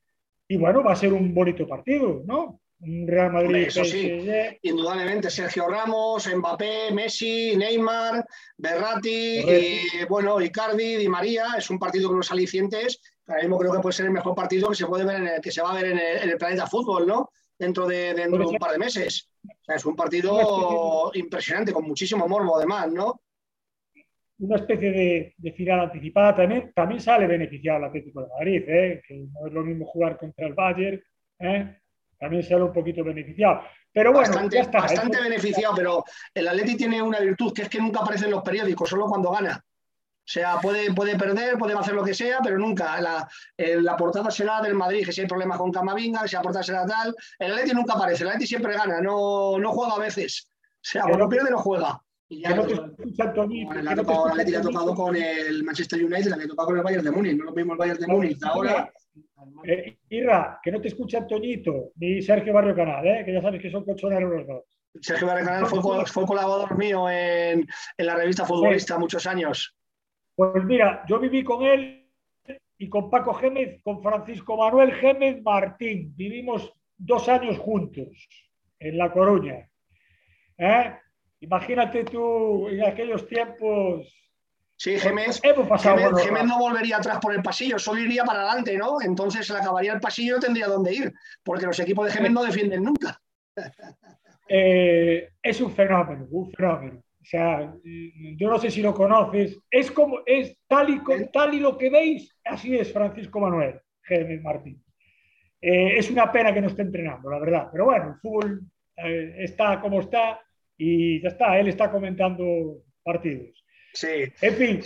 [0.49, 2.61] y bueno, va a ser un bonito partido, ¿no?
[2.83, 3.67] Real Madrid.
[3.67, 4.23] Eso sí,
[4.63, 5.29] indudablemente.
[5.29, 8.25] Sergio Ramos, Mbappé, Messi, Neymar,
[8.57, 11.55] Berratti, y, bueno, Icardi, Di María.
[11.59, 13.01] Es un partido con los alicientes.
[13.27, 15.41] Ahora mismo creo que puede ser el mejor partido que se puede ver en el,
[15.41, 17.31] que se va a ver en el, planeta fútbol, ¿no?
[17.59, 19.31] Dentro de, dentro de un par de meses.
[19.69, 23.21] es un partido impresionante, con muchísimo morbo además, ¿no?
[24.39, 29.03] Una especie de, de, final anticipada también, también sale beneficiado el Atlético de Madrid, ¿eh?
[29.07, 31.03] que no es lo mismo jugar contra el Bayern,
[31.41, 31.80] ¿eh?
[32.21, 33.63] También se un poquito beneficiado.
[33.93, 34.81] Pero bueno, bastante, ya está.
[34.81, 36.05] Bastante beneficiado, pero
[36.35, 39.31] el Atleti tiene una virtud que es que nunca aparece en los periódicos, solo cuando
[39.31, 39.57] gana.
[39.57, 43.01] O sea, puede, puede perder, puede hacer lo que sea, pero nunca.
[43.01, 46.43] La, la portada será del Madrid, que si hay problemas con Camavinga, que si la
[46.43, 47.17] portada será tal.
[47.39, 50.47] El Atleti nunca aparece, el Atleti siempre gana, no, no juega a veces.
[50.53, 52.01] O sea, cuando pierde, no juega.
[52.29, 53.33] Y ya, no te escucha,
[53.83, 57.37] le ha tocado con el Manchester United, le ha tocado con el Bayern de Múnich.
[57.37, 58.93] No lo mismo el Bayern de Múnich ahora
[59.65, 63.23] eh, Irra, que no te escucha Antoñito ni Sergio Barrio Canal, ¿eh?
[63.25, 64.65] que ya sabes que son cochoneros los dos.
[65.01, 67.67] Sergio Barrio Canal fue, colaborador mío en,
[67.99, 69.77] la revista Futbolista muchos años.
[70.35, 72.09] Pues mira, yo viví con él
[72.79, 76.13] y con Paco Gémez, con Francisco Manuel Gémez Martín.
[76.17, 78.29] Vivimos dos años juntos
[78.79, 79.69] en La Coruña.
[80.59, 80.97] ¿eh?
[81.41, 84.15] Imagínate tú en aquellos tiempos
[84.81, 89.03] Sí, Gémez, Gémez, no volvería atrás por el pasillo, solo iría para adelante, ¿no?
[89.03, 91.13] Entonces se le acabaría el pasillo y no tendría dónde ir,
[91.45, 93.21] porque los equipos de Gémez no defienden nunca.
[94.53, 96.99] Eh, es un fenómeno, un fenómeno.
[96.99, 101.01] O sea, yo no sé si lo conoces, es como, es tal y,
[101.33, 104.83] tal y lo que veis, así es Francisco Manuel Gémez Martín.
[105.61, 107.69] Eh, es una pena que no esté entrenando, la verdad.
[107.71, 108.61] Pero bueno, el fútbol
[108.97, 110.41] eh, está como está
[110.77, 113.60] y ya está, él está comentando partidos.
[113.93, 114.33] Sí.
[114.41, 114.83] En fin.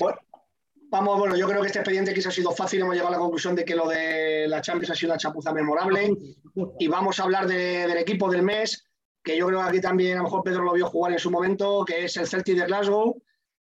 [0.90, 2.80] vamos, bueno, yo creo que este expediente quizá ha sido fácil.
[2.80, 5.52] Hemos llegado a la conclusión de que lo de la Champions ha sido una chapuza
[5.52, 6.12] memorable.
[6.78, 8.86] Y vamos a hablar del equipo del mes,
[9.22, 11.30] que yo creo que aquí también a lo mejor Pedro lo vio jugar en su
[11.30, 13.20] momento, que es el Celtic de Glasgow.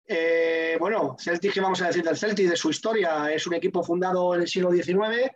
[0.05, 2.49] Eh, bueno, Celtic, ¿qué vamos a decir del Celtic?
[2.49, 3.31] De su historia.
[3.31, 5.31] Es un equipo fundado en el siglo XIX.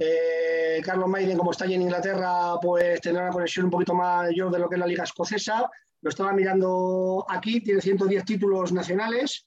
[0.00, 4.50] Eh, Carlos Maiden, como está allí en Inglaterra, pues tendrá una conexión un poquito mayor
[4.50, 5.68] de lo que es la Liga Escocesa.
[6.02, 9.46] Lo estaba mirando aquí, tiene 110 títulos nacionales.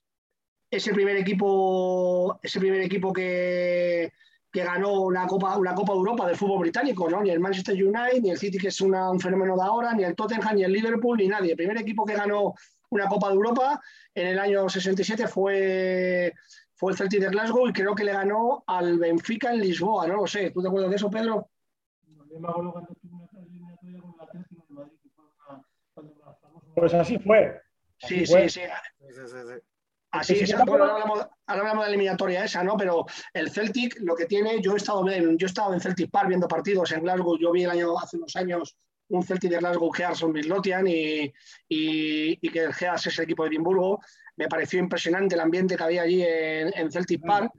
[0.72, 4.12] Es el primer equipo, es primer equipo que,
[4.52, 7.22] que ganó una Copa, una Copa Europa del fútbol británico, ¿no?
[7.22, 10.16] Ni el Manchester United, ni el City, que es un fenómeno de ahora, ni el
[10.16, 11.52] Tottenham, ni el Liverpool, ni nadie.
[11.52, 12.54] El primer equipo que ganó
[12.90, 13.82] una Copa de Europa
[14.14, 16.34] en el año 67 fue,
[16.74, 20.16] fue el Celtic de Glasgow y creo que le ganó al Benfica en Lisboa, no
[20.16, 20.52] lo sé.
[20.52, 21.50] ¿Tú te acuerdas de eso, Pedro?
[26.76, 27.62] Pues así fue.
[27.98, 28.62] sí, sí, sí.
[30.12, 30.96] Así es, ahora,
[31.46, 32.78] hablamos, de la eliminatoria esa, ¿no?
[32.78, 36.10] Pero el Celtic lo que tiene, yo he estado en, yo he estado en Celtic
[36.10, 38.78] Park viendo partidos en Glasgow, yo vi el año, hace unos años
[39.10, 41.32] un Celtic de Glasgow Gears Midlothian y,
[41.68, 44.00] y, que el Gears es el equipo de Edimburgo.
[44.38, 47.52] Me pareció impresionante el ambiente que había allí en, en Celtic Park.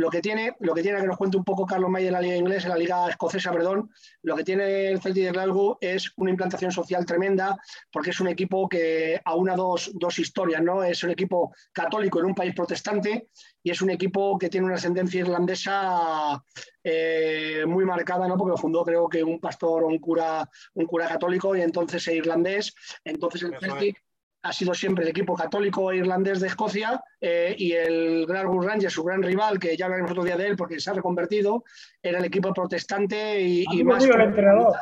[0.00, 2.22] Lo que tiene, lo que tiene, que nos cuente un poco Carlos May en la
[2.22, 3.90] liga inglesa, en la liga escocesa, perdón,
[4.22, 7.58] lo que tiene el Celtic de Glasgow es una implantación social tremenda,
[7.92, 10.82] porque es un equipo que aúna dos, dos historias, ¿no?
[10.82, 13.28] Es un equipo católico en un país protestante
[13.62, 16.42] y es un equipo que tiene una ascendencia irlandesa
[16.82, 18.38] eh, muy marcada, ¿no?
[18.38, 22.08] Porque lo fundó creo que un pastor o un cura, un cura católico y entonces
[22.08, 22.74] es irlandés.
[23.04, 24.02] Entonces el Celtic
[24.42, 29.04] ha sido siempre el equipo católico irlandés de Escocia eh, y el Glasgow Rangers, su
[29.04, 31.64] gran rival, que ya hablaremos otro día de él porque se ha reconvertido,
[32.02, 34.76] era el equipo protestante y, y más pro, entrenador.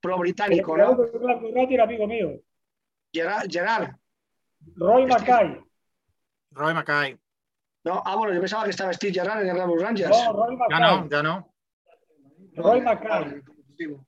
[0.00, 0.76] pro británico.
[0.76, 1.20] El entrenador ¿no?
[1.20, 2.40] Glasgow Rangers era amigo mío.
[3.12, 3.46] Gerard.
[3.50, 3.94] Gerard.
[4.76, 5.60] Roy este Mackay.
[6.52, 7.18] Roy Mackay.
[7.84, 10.10] No, ah, bueno, yo pensaba que estaba Steve Gerrard en el Glasgow Rangers.
[10.10, 10.78] No, Roy Mackay.
[10.78, 11.54] Ya no, ya no.
[12.56, 13.42] Roy Mackay
[13.78, 13.98] el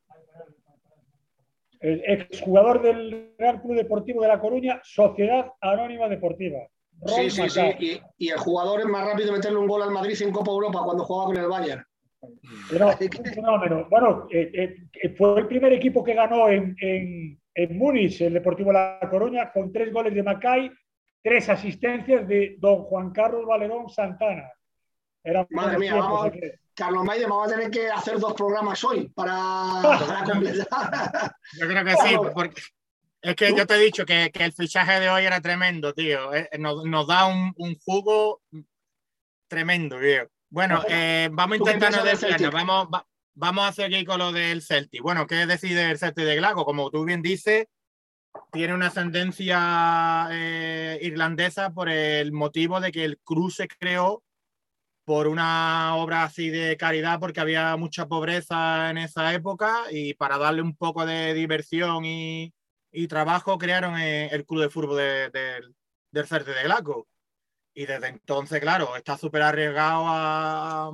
[1.86, 6.58] exjugador del Real Club Deportivo de La Coruña, Sociedad Anónima Deportiva.
[7.06, 8.00] sí, sí, sí.
[8.18, 11.04] Y, el jugador es más rápido meterle un gol al Madrid en Copa Europa cuando
[11.04, 11.84] jugaba con el Bayern.
[13.90, 18.68] Bueno, eh, eh, fue el primer equipo que ganó en, en, en Múnich, el Deportivo
[18.68, 20.70] de La Coruña, con tres goles de Macay,
[21.22, 24.50] tres asistencias de don Juan Carlos Valerón Santana.
[25.50, 26.32] Madre mía, vamos,
[26.76, 31.34] Carlos Maide, vamos a tener que hacer dos programas hoy para, completar.
[31.58, 32.62] Yo creo que sí, porque
[33.22, 36.34] es que yo te he dicho que, el fichaje de hoy era tremendo, tío.
[36.34, 38.42] Eh, nos, da un, jugo
[39.48, 40.28] tremendo, tío.
[40.50, 42.52] Bueno, eh, vamos a intentar no desviarnos.
[42.52, 42.88] Vamos,
[43.34, 45.00] vamos a seguir con lo del Celtic.
[45.00, 46.66] Bueno, ¿qué decide el Celtic de Glago?
[46.66, 47.68] Como tú bien dices,
[48.52, 54.22] tiene una ascendencia eh, irlandesa por el motivo de que el club se creó
[55.06, 60.36] por una obra así de caridad, porque había mucha pobreza en esa época y para
[60.36, 62.52] darle un poco de diversión y,
[63.08, 67.06] trabajo crearon eh, el club de fútbol del Certe de Glasgow.
[67.74, 70.90] Y desde entonces, claro, está súper arriesgado a,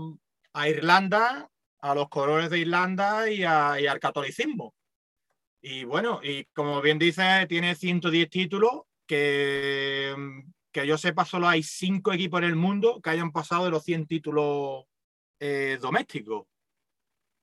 [0.69, 1.49] Irlanda,
[1.81, 4.75] a los colores de Irlanda y, y, al catolicismo.
[5.63, 10.15] Y bueno, y como bien dice, tiene 110 títulos que
[10.73, 13.85] que yo sepa, solo hay cinco equipos en el mundo que hayan pasado de los
[13.85, 14.85] 100 títulos
[15.39, 16.47] eh, domésticos.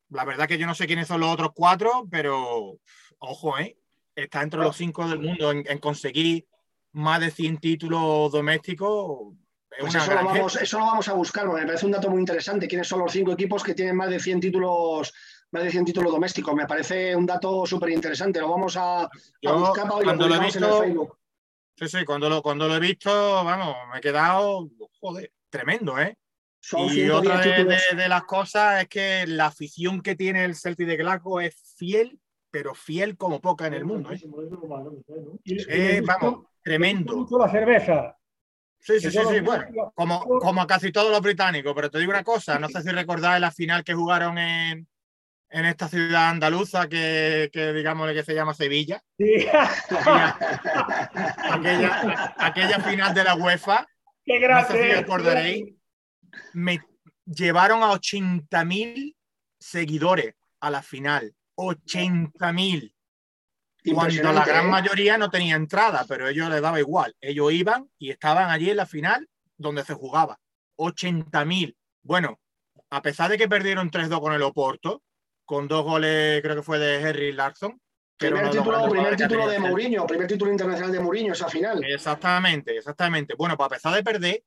[0.10, 2.80] La verdad que yo no sé quiénes son los otros cuatro, pero
[3.20, 3.78] ojo, ¿eh?
[4.16, 6.48] está entre los cinco del mundo en, conseguir
[6.94, 9.36] más de 100 títulos domésticos.
[9.80, 12.20] Pues eso, lo vamos, eso, lo vamos, a buscar, porque me parece un dato muy
[12.20, 12.68] interesante.
[12.68, 15.14] ¿Quiénes son los cinco equipos que tienen más de 100 títulos,
[15.52, 16.56] más de 100 títulos domésticos?
[16.56, 18.40] Me parece un dato súper interesante.
[18.40, 19.08] Lo vamos a,
[19.42, 21.19] buscar para cuando lo, he visto, en el Facebook.
[21.80, 24.70] Sí, sí, cuando lo, cuando lo he visto, vamos, me he quedado,
[25.00, 26.18] joder, tremendo, ¿eh?
[26.92, 31.40] y otra de, las cosas es que la afición que tiene el Celtic de Glasgow
[31.40, 32.20] es fiel,
[32.52, 34.12] pero fiel como poca en el mundo.
[34.12, 34.20] ¿eh?
[35.46, 37.26] eh vamos, tremendo.
[37.40, 38.18] la cerveza.
[38.78, 39.40] Sí, sí, sí, sí.
[39.40, 42.90] Bueno, como, como casi todos los británicos, pero te digo una cosa, no sé si
[42.90, 44.86] recordáis la final que jugaron en,
[45.52, 49.04] en esta ciudad andaluza que, que digamos que se llama Sevilla.
[49.18, 49.48] Sí.
[52.38, 53.88] Aquella, final de la UEFA.
[54.26, 55.04] Qué grande.
[55.08, 55.76] No sé
[56.54, 56.80] Me
[57.26, 59.16] llevaron a 80.000
[59.60, 61.34] seguidores a la final.
[61.56, 62.94] 80.000.
[63.94, 64.70] Cuando la gran ¿eh?
[64.70, 67.16] mayoría no tenía entrada, pero ellos les daba igual.
[67.22, 69.28] Ellos iban y estaban allí en la final
[69.58, 70.40] donde se jugaba.
[70.78, 71.76] 80.000.
[72.04, 72.40] Bueno,
[72.90, 75.02] a pesar de que perdieron 3-2 con el Oporto,
[75.50, 77.82] con dos goles, creo que fue de Henry Larson.
[78.16, 81.84] Primer título, primer título de Mourinho, primer título internacional de Mourinho, esa final.
[81.84, 83.34] Exactamente, exactamente.
[83.34, 84.44] Bueno, pues a pesar de perder,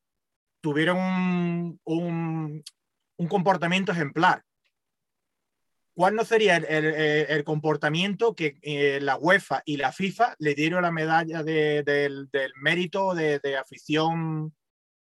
[0.61, 2.63] tuvieron un, un,
[3.17, 4.45] un comportamiento ejemplar.
[5.93, 10.55] ¿Cuál no sería el, el, el comportamiento que eh, la UEFA y la FIFA le
[10.55, 14.55] dieron la medalla de, del, del, mérito de, de afición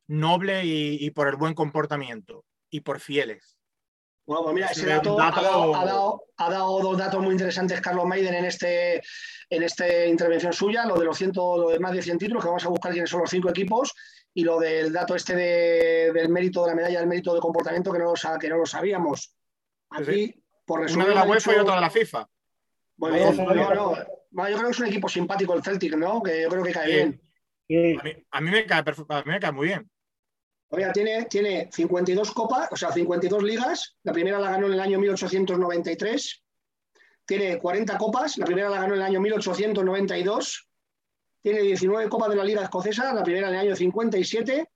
[0.08, 3.61] noble y, y, por el buen comportamiento y por fieles?
[4.24, 5.40] Bueno, pues mira, ese dato, dato...
[5.40, 9.02] Ha, dado, ha, dado, ha, dado, dos datos muy interesantes Carlos Maiden en este
[9.52, 12.48] en esta intervención suya, lo de los ciento, lo de más de 100 títulos, que
[12.48, 13.92] vamos a buscar quiénes son los cinco equipos,
[14.32, 17.92] y lo del dato este de, del mérito de la medalla del mérito de comportamiento
[17.92, 19.36] que no lo, que no lo sabíamos.
[19.90, 20.44] Aquí, sí.
[20.64, 21.04] por resumir.
[21.04, 22.28] Una de la UEFA y otra de la FIFA.
[22.96, 23.36] Muy bien.
[23.36, 23.96] No, no,
[24.30, 26.22] no, yo creo que es un equipo simpático el Celtic, ¿no?
[26.22, 26.92] Que yo creo que cae sí.
[26.92, 27.20] bien.
[27.68, 27.98] Sí.
[28.00, 29.90] A, mí, a, mí, me cae, a mí me cae muy bien.
[30.74, 33.98] Oiga, tiene, tiene 52 copas, o sea, 52 ligas.
[34.04, 36.42] La primera la ganó en el año 1893.
[37.26, 38.38] Tiene 40 copas.
[38.38, 40.70] La primera la ganó en el año 1892.
[41.42, 43.12] Tiene 19 copas de la Liga Escocesa.
[43.12, 44.70] La primera en el año 57.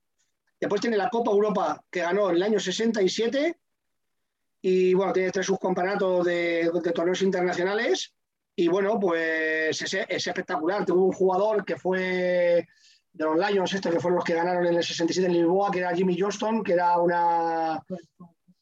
[0.59, 3.57] Después tiene la Copa Europa que ganó en el año 67.
[4.61, 8.13] Y bueno, tiene tres subcampeonatos de, torneos internacionales.
[8.55, 10.85] Y bueno, pues es, es espectacular.
[10.85, 12.67] Tuvo un jugador que fue
[13.17, 15.79] de los Lions, este que fueron los que ganaron en el 67 en Lisboa, que
[15.79, 17.81] era Jimmy Johnston, que era una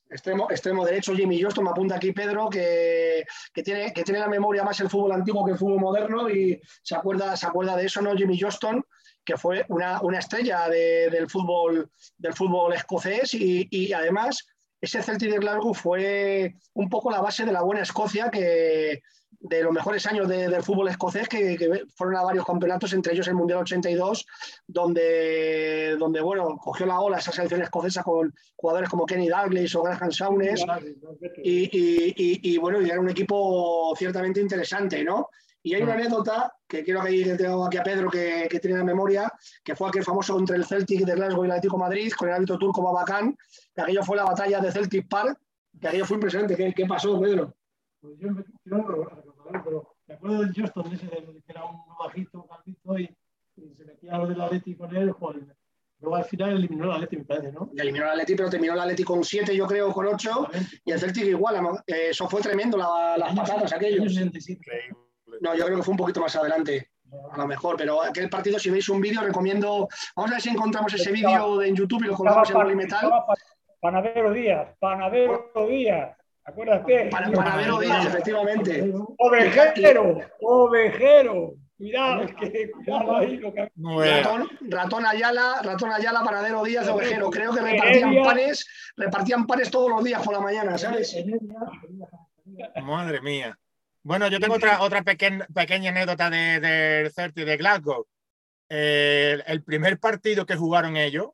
[0.09, 4.29] extremo, extremo derecho Jimmy Johnston, me apunta aquí Pedro, que, que, tiene, que tiene la
[4.29, 7.85] memoria más el fútbol antiguo que el fútbol moderno y se acuerda, se acuerda de
[7.85, 8.15] eso, ¿no?
[8.15, 8.81] Jimmy Johnston,
[9.25, 14.45] que fue una, una estrella de, del, fútbol, del fútbol escocés y, y además
[14.79, 19.01] ese Celtic de Glasgow fue un poco la base de la buena Escocia que,
[19.47, 23.13] de los mejores años de, del fútbol escocés, que, que, fueron a varios campeonatos, entre
[23.13, 24.25] ellos el Mundial 82,
[24.67, 29.83] donde, donde bueno, cogió la ola esa selección escocesa con jugadores como Kenny Dalglish o
[29.83, 30.65] Graham Saunes,
[31.43, 35.29] y, y, y, y, bueno, y era un equipo ciertamente interesante, ¿no?
[35.61, 38.83] Y hay una anécdota que quiero que tengo aquí a Pedro que, que tiene la
[38.83, 39.31] memoria,
[39.63, 42.35] que fue aquel famoso entre el Celtic de Glasgow y el Atlético Madrid, con el
[42.35, 43.35] árbitro turco Babacán,
[43.73, 45.39] que aquello fue la batalla de Celtic Park,
[45.79, 46.55] que aquello fue impresionante.
[46.55, 47.55] ¿Qué, qué pasó, Pedro?
[47.99, 48.29] Pues yo,
[48.65, 49.24] yo
[49.63, 53.15] pero me acuerdo del Justin, ese que era un bajito, bajito y,
[53.55, 55.55] y, se metía lo del Atleti con él, joder.
[55.99, 57.69] Luego al final eliminó el Atleti, me parece, ¿no?
[57.75, 60.47] Eliminó el Atleti, pero terminó el Atleti con 7, yo creo, con 8,
[60.85, 61.55] y el Celtic igual.
[61.87, 64.13] Eh, eso fue tremendo, la, las patadas aquellos.
[65.41, 66.91] No, yo creo que fue un poquito más adelante,
[67.31, 69.87] a lo mejor, pero aquel partido, si veis un vídeo, recomiendo.
[70.15, 73.11] Vamos a ver si encontramos ese vídeo en YouTube y lo colgamos en Polimetal.
[73.79, 76.17] Panadero Díaz, Panadero Díaz.
[76.45, 77.09] Acuérdate.
[77.09, 78.93] Para, panadero Díaz, efectivamente.
[79.17, 81.55] Ovejero, ovejero.
[81.77, 83.37] Cuidado, que, cuidado ahí.
[83.37, 83.69] Lo que...
[83.75, 87.29] ratón, ratón, Ayala, ratón Ayala, panadero Díaz, ovejero.
[87.29, 88.65] Creo que repartían panes,
[88.95, 91.15] repartían panes todos los días por la mañana, ¿sabes?
[92.81, 93.57] Madre mía.
[94.03, 98.07] Bueno, yo tengo otra, otra pequeña, pequeña anécdota del de Certi de Glasgow.
[98.69, 101.29] Eh, el primer partido que jugaron ellos,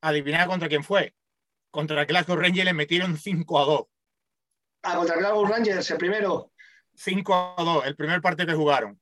[0.00, 1.14] adivinad contra quién fue.
[1.70, 3.86] Contra Glasgow Rangers le metieron 5 a 2.
[4.82, 6.52] Ah, contra Glasgow Rangers, el primero.
[6.94, 9.00] 5 a 2, el primer partido que jugaron.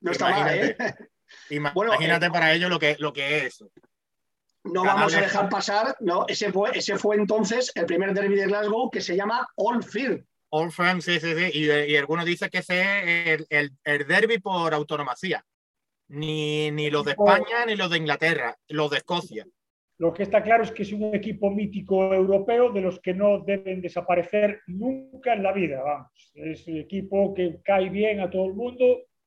[0.00, 1.08] No está imagínate, mal, ¿eh?
[1.50, 3.70] Imagínate bueno, eh, para ellos lo que, lo que es eso.
[4.64, 8.46] No vamos a dejar pasar, no, ese fue, ese fue entonces el primer derby de
[8.46, 10.24] Glasgow que se llama Old Firm.
[10.50, 11.50] Old Firm, sí, sí, sí.
[11.54, 15.44] Y, y algunos dicen que ese es el, el, el derby por autonomacía.
[16.08, 19.46] Ni, ni los de España ni los de Inglaterra, los de Escocia.
[20.02, 23.38] Lo que está claro es que es un equipo mítico europeo de los que no
[23.38, 25.80] deben desaparecer nunca en la vida.
[25.80, 26.32] Vamos.
[26.34, 28.84] Es un equipo que cae bien a todo el mundo,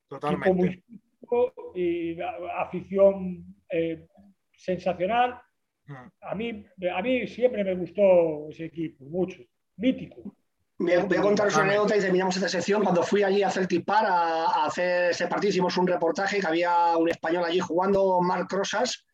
[0.09, 0.49] Totalmente.
[0.49, 2.17] equipo muy mítico y
[2.57, 4.05] afición eh,
[4.51, 5.39] sensacional.
[5.85, 6.09] Hmm.
[6.19, 9.41] A mí, a mí siempre me gustó ese equipo, mucho.
[9.77, 10.35] Mítico.
[10.77, 12.83] Voy a, voy a contaros una anécdota y terminamos esta sección.
[12.83, 16.47] Cuando fui allí a Celtic Park a, a hacer ese partido, hicimos un reportaje que
[16.47, 19.04] había un español allí jugando, Marc Rosas,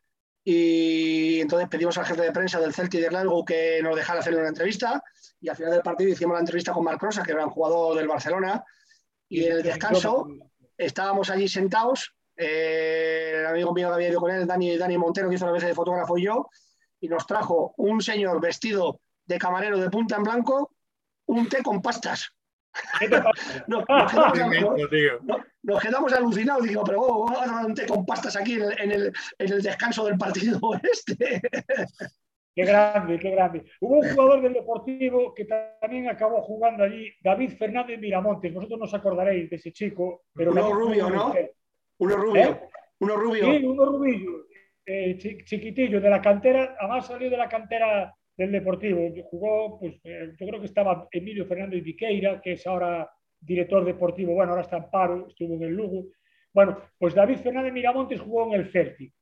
[0.44, 4.34] y entonces pedimos al jefe de prensa del Celtic de Glasgow que nos dejara hacer
[4.34, 5.02] una entrevista.
[5.40, 7.96] Y al final del partido hicimos la entrevista con Marc Rosa, que era un jugador
[7.96, 8.64] del Barcelona,
[9.28, 10.26] y en el descanso
[10.76, 15.28] estábamos allí sentados, eh, el amigo mío que había ido con él, Dani, Dani Montero,
[15.28, 16.48] que hizo la vez de fotógrafo y yo,
[17.00, 20.74] y nos trajo un señor vestido de camarero de punta en blanco,
[21.26, 22.30] un té con pastas.
[23.68, 24.62] nos, nos, quedamos,
[25.22, 26.66] nos, nos, quedamos, alucinados.
[26.66, 29.52] Digo, pero vamos a tomar un té con pastas aquí en el, en el, en
[29.52, 31.40] el descanso del partido este.
[32.54, 33.64] Qué grande, qué grande.
[33.80, 35.46] Hubo un jugador del Deportivo que
[35.80, 38.52] también acabó jugando allí, David Fernández Miramontes.
[38.52, 40.24] Vosotros no os acordaréis de ese chico.
[40.34, 41.34] Pero uno rubio, ¿no?
[41.98, 42.42] Uno rubio.
[42.42, 42.60] ¿Eh?
[42.98, 43.44] Uno rubio.
[43.46, 44.46] Sí, uno rubillo.
[44.84, 49.12] Eh, chiquitillo, de la cantera, además salió de la cantera del Deportivo.
[49.30, 53.10] Jugó, pues eh, yo creo que estaba Emilio Fernández Viqueira, que es ahora
[53.42, 56.06] director deportivo, bueno, ahora está en paro, estuvo en el Lugo.
[56.52, 59.12] Bueno, pues David Fernández Miramontes jugó en el Celtic.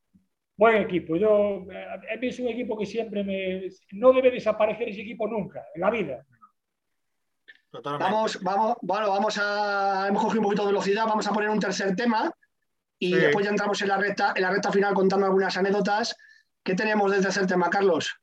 [0.56, 1.16] Buen equipo.
[1.16, 3.68] Yo, eh, es un equipo que siempre me...
[3.92, 6.26] No debe desaparecer ese equipo nunca, en la vida.
[7.82, 10.06] Vamos, vamos, bueno, vamos a...
[10.08, 12.30] Hemos cogido un poquito de velocidad, vamos a poner un tercer tema
[12.98, 16.14] y después ya entramos en la, recta, en la recta final contando algunas anécdotas.
[16.62, 18.19] ¿Qué tenemos del tercer tema, Carlos?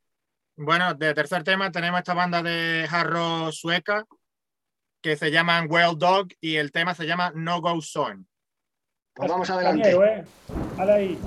[0.60, 4.06] Bueno, de tercer tema tenemos esta banda de jarro sueca
[5.04, 8.26] que se llaman Well Dog y el tema se llama No Go Zone.
[9.14, 9.92] Pues vamos adelante.
[9.92, 10.26] ¿eh?
[10.80, 11.20] ahí.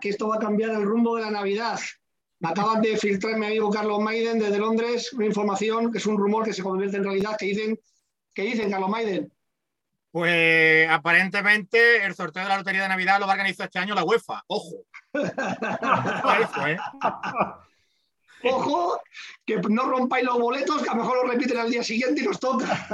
[0.00, 1.78] Que esto va a cambiar el rumbo de la Navidad.
[2.40, 6.16] Me acaban de filtrar mi amigo Carlos Maiden desde Londres una información que es un
[6.16, 7.36] rumor que se convierte en realidad.
[7.38, 7.78] que dicen,
[8.34, 9.32] ¿Qué dicen, Carlos Maiden?
[10.12, 13.96] Pues aparentemente el sorteo de la Lotería de Navidad lo va a organizar este año
[13.96, 14.44] la UEFA.
[14.46, 14.84] Ojo.
[15.14, 16.76] ¿eh?
[18.44, 19.00] Ojo,
[19.44, 22.24] que no rompáis los boletos, que a lo mejor lo repiten al día siguiente y
[22.24, 22.86] nos toca.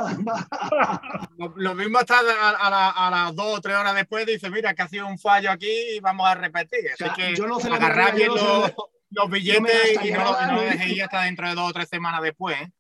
[1.57, 5.07] lo, mismo está a, las dos o tres horas después, dice, mira, que ha sido
[5.07, 6.91] un fallo aquí y vamos a repetir.
[6.93, 11.55] Así que yo no agarrar bien los, billetes y no, lo dejéis hasta dentro de
[11.55, 12.57] dos o tres semanas después.
[12.61, 12.71] ¿eh?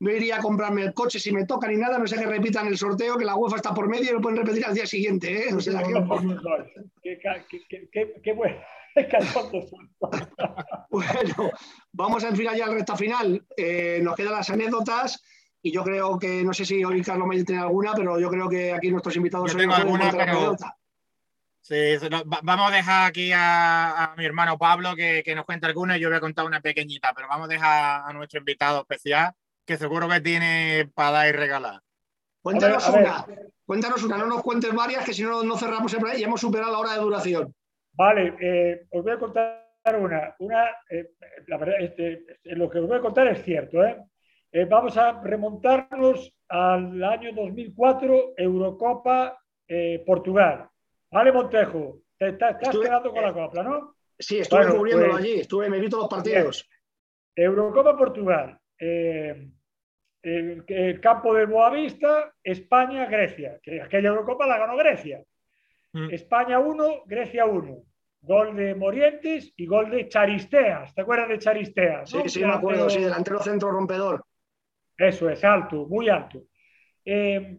[0.00, 2.66] no iría a comprarme el coche si me toca ni nada, no sé que repitan
[2.66, 5.48] el sorteo, que la UEFA está por medio y lo pueden repetir al día siguiente.
[5.48, 5.54] ¿eh?
[5.54, 5.82] O sea,
[7.02, 7.18] qué,
[7.90, 8.60] qué, qué bueno.
[10.90, 11.50] bueno,
[11.92, 13.44] vamos a enfilar ya el recta final.
[13.56, 15.22] Eh, nos quedan las anécdotas
[15.62, 18.48] y yo creo que, no sé si hoy Carlos Mayer tiene alguna, pero yo creo
[18.48, 19.52] que aquí nuestros invitados...
[19.52, 20.56] Yo tengo alguna, pero...
[21.60, 21.76] Sí,
[22.42, 26.16] vamos a dejar aquí a, mi hermano Pablo que, nos cuente alguna y yo voy
[26.16, 29.32] a contar una pequeñita, pero vamos a dejar a nuestro invitado especial
[29.64, 31.80] que seguro que tiene para dar y regalar.
[32.42, 33.24] Cuéntanos una,
[33.64, 36.72] cuéntanos una, no nos cuentes varias que si no, no cerramos el y hemos superado
[36.72, 37.54] la hora de duración.
[38.02, 39.64] Vale, eh, os voy a contar
[39.96, 40.34] una.
[40.40, 41.12] una eh,
[41.46, 42.24] la verdad, este,
[42.56, 43.84] lo que os voy a contar es cierto.
[43.84, 43.96] ¿eh?
[44.68, 49.38] vamos a remontarnos al año 2004, Eurocopa
[50.04, 50.68] Portugal.
[51.12, 53.94] Vale, Montejo, te, estás quedando con la copla, ¿no?
[54.18, 56.68] Sí, estuve cubriéndolo pues, allí, estuve, me vi todos los partidos.
[57.36, 58.58] Eurocopa Portugal.
[58.78, 59.54] el,
[61.00, 63.60] campo de Boavista, España, Grecia.
[63.62, 65.22] Que aquella Eurocopa la ganó Grecia.
[65.92, 66.10] Mm.
[66.10, 67.91] España 1, Grecia 1.
[68.22, 70.94] Gol de Morientes y gol de Charisteas.
[70.94, 72.08] ¿Te acuerdas de Charisteas?
[72.08, 74.24] Sí, sí, me acuerdo, sí, delantero centro rompedor.
[74.96, 76.44] Eso es, alto, muy alto.
[77.04, 77.58] Eh,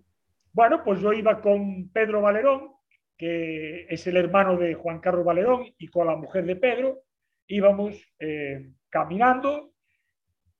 [0.53, 2.72] bueno, pues yo iba con Pedro Valerón,
[3.18, 7.01] que es el hermano de Juan Carlos Valerón, y con la mujer de Pedro.
[7.47, 9.74] Íbamos eh, caminando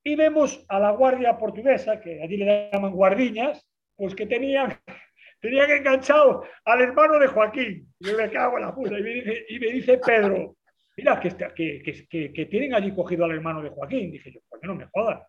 [0.02, 4.78] y vemos a la guardia portuguesa, que allí le llaman guardiñas, pues que tenían
[5.44, 7.86] Tenía que enganchado al hermano de Joaquín.
[8.00, 8.98] Y me cago en la puta.
[8.98, 10.56] Y me dice, Pedro,
[10.96, 14.10] mira, que, tienen allí cogido al hermano de Joaquín.
[14.10, 15.22] Dije yo, ¿por qué no me jodas?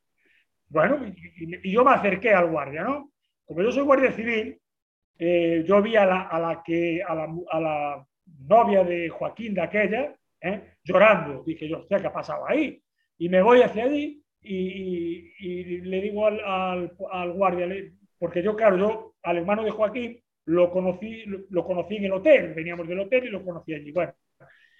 [0.70, 3.11] Bueno, y, yo me acerqué al guardia, ¿no?
[3.43, 4.57] Como yo soy guardia civil,
[5.20, 8.07] eh, yo vi a la, que, a la,
[8.47, 10.76] novia de Joaquín de aquella, ¿eh?
[10.82, 11.43] llorando.
[11.45, 12.82] Dije yo, hostia, ¿qué ha pasado ahí?
[13.18, 16.93] Y me voy hacia allí y, le digo al,
[17.34, 17.68] guardia,
[18.18, 22.53] porque yo, claro, yo al hermano de Joaquín lo conocí, lo, conocí en el hotel,
[22.53, 23.91] veníamos del hotel y lo conocí allí.
[23.91, 24.13] Bueno,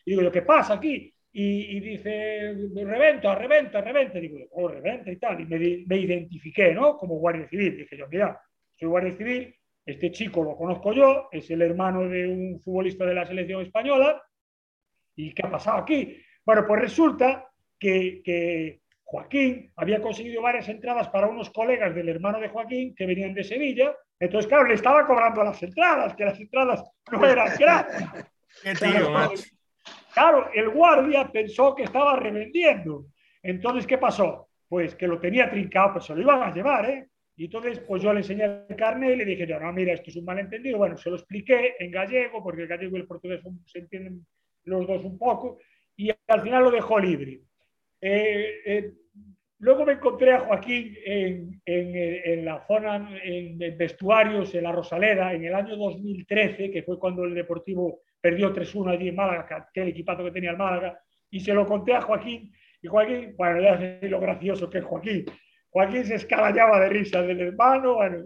[0.06, 1.12] y digo, ¿qué pasa aquí?
[1.38, 4.20] Y, dice, reventa, reventa, reventa.
[4.20, 5.42] Digo, oh, reventa y tal.
[5.42, 6.96] Y me, identifiqué, ¿no?
[6.98, 7.76] Como guardia civil.
[7.76, 8.40] Dije yo, mira,
[8.76, 9.54] soy guardia civil,
[9.86, 14.22] este chico lo conozco yo, es el hermano de un futbolista de la selección española.
[15.16, 16.18] ¿Y qué ha pasado aquí?
[16.46, 22.40] Bueno, pues resulta que, que Joaquín había conseguido varias entradas para unos colegas del hermano
[22.40, 23.96] de Joaquín que venían de Sevilla.
[24.20, 29.56] Entonces, claro, le estaba cobrando las entradas, que las entradas no eran gratis.
[30.12, 33.06] claro, el guardia pensó que estaba revendiendo.
[33.44, 34.50] Entonces, ¿qué pasó?
[34.68, 37.08] Pues que lo tenía trincado, pues se lo iban a llevar, ¿eh?
[37.38, 40.10] Y entonces, pues yo le enseñé el carnet y le dije, yo, no, mira, esto
[40.10, 40.78] es un malentendido.
[40.78, 44.26] Bueno, se lo expliqué en gallego, porque el gallego y el portugués se entienden
[44.64, 45.60] los dos un poco,
[45.96, 47.42] y al final lo dejó libre.
[48.08, 48.94] Eh, eh,
[49.58, 55.56] luego me encontré a Joaquín en, la zona, en, vestuarios, en la Rosaleda, en el
[55.56, 60.24] año 2013, que fue cuando el Deportivo perdió 3-1 allí en Málaga, que el equipazo
[60.24, 61.00] que tenía el Málaga,
[61.32, 64.86] y se lo conté a Joaquín, y Joaquín, bueno, ya sé lo gracioso que es
[64.86, 65.26] Joaquín.
[65.72, 68.24] Joaquín se escalallaba de risa del hermano, bueno,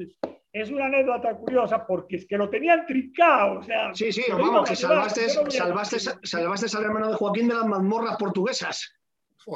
[0.51, 3.59] es una anécdota curiosa porque es que lo tenían trincado.
[3.59, 7.65] O sea, sí, sí, vamos, que salvaste, salvaste, salvaste al hermano de Joaquín de las
[7.65, 8.98] mazmorras portuguesas.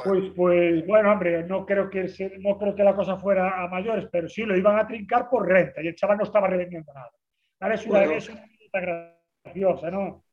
[0.02, 4.08] Pues, pues bueno, hombre, no creo, que no creo que la cosa fuera a mayores,
[4.10, 7.10] pero sí lo iban a trincar por renta y el chaval no estaba revendiendo nada.
[7.72, 8.30] Es una, es
[8.72, 10.24] graciosa, ¿no?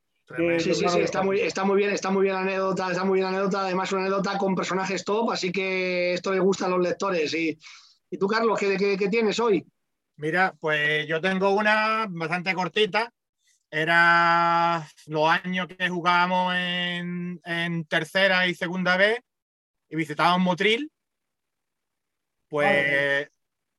[0.60, 3.20] sí, sí, sí, está muy, está muy bien, está muy bien la anécdota, está muy
[3.20, 6.70] bien la anécdota, además una anécdota con personajes top, así que esto le gusta a
[6.70, 7.34] los lectores.
[7.34, 7.58] ¿Y,
[8.10, 9.66] y tú, Carlos, ¿qué, qué, tienes hoy?
[10.18, 13.12] Mira, pues yo tengo una bastante cortita.
[13.70, 19.22] Era los años que jugábamos en, en tercera y segunda vez
[19.92, 20.90] y visitábamos Motril,
[22.48, 23.30] pues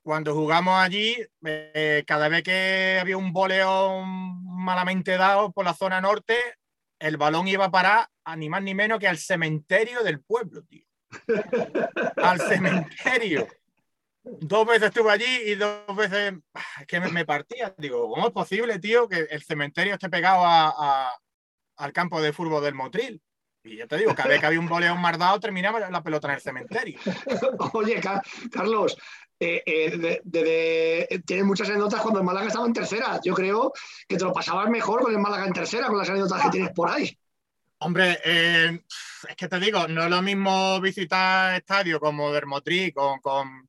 [0.02, 6.02] cuando jugamos allí, eh, cada vez que había un boleón malamente dado por la zona
[6.02, 6.36] norte,
[6.98, 10.62] el balón iba a parar a ni más ni menos que al cementerio del pueblo,
[10.64, 10.84] tío.
[12.16, 13.48] al cementerio.
[14.22, 16.34] Dos veces estuve allí y dos veces
[16.80, 17.74] es que me, partía.
[17.78, 20.44] Digo, ¿cómo es posible, tío, que el cementerio esté pegado
[21.76, 23.20] al campo de fútbol del Motril?
[23.64, 26.34] Y ya te digo, cada vez que había un boleón mardado, terminaba la pelota en
[26.34, 26.98] el cementerio.
[27.74, 28.00] Oye,
[28.50, 28.96] Carlos,
[29.38, 33.20] eh, eh, tienes muchas anécdotas cuando el Málaga estaba en tercera.
[33.24, 33.72] Yo creo
[34.08, 36.70] que te lo pasabas mejor con el Málaga en tercera, con las anécdotas que tienes
[36.72, 37.16] por ahí.
[37.78, 38.80] Hombre, eh,
[39.28, 43.66] es que te digo, no es lo mismo visitar estadio como Dermotri con, con,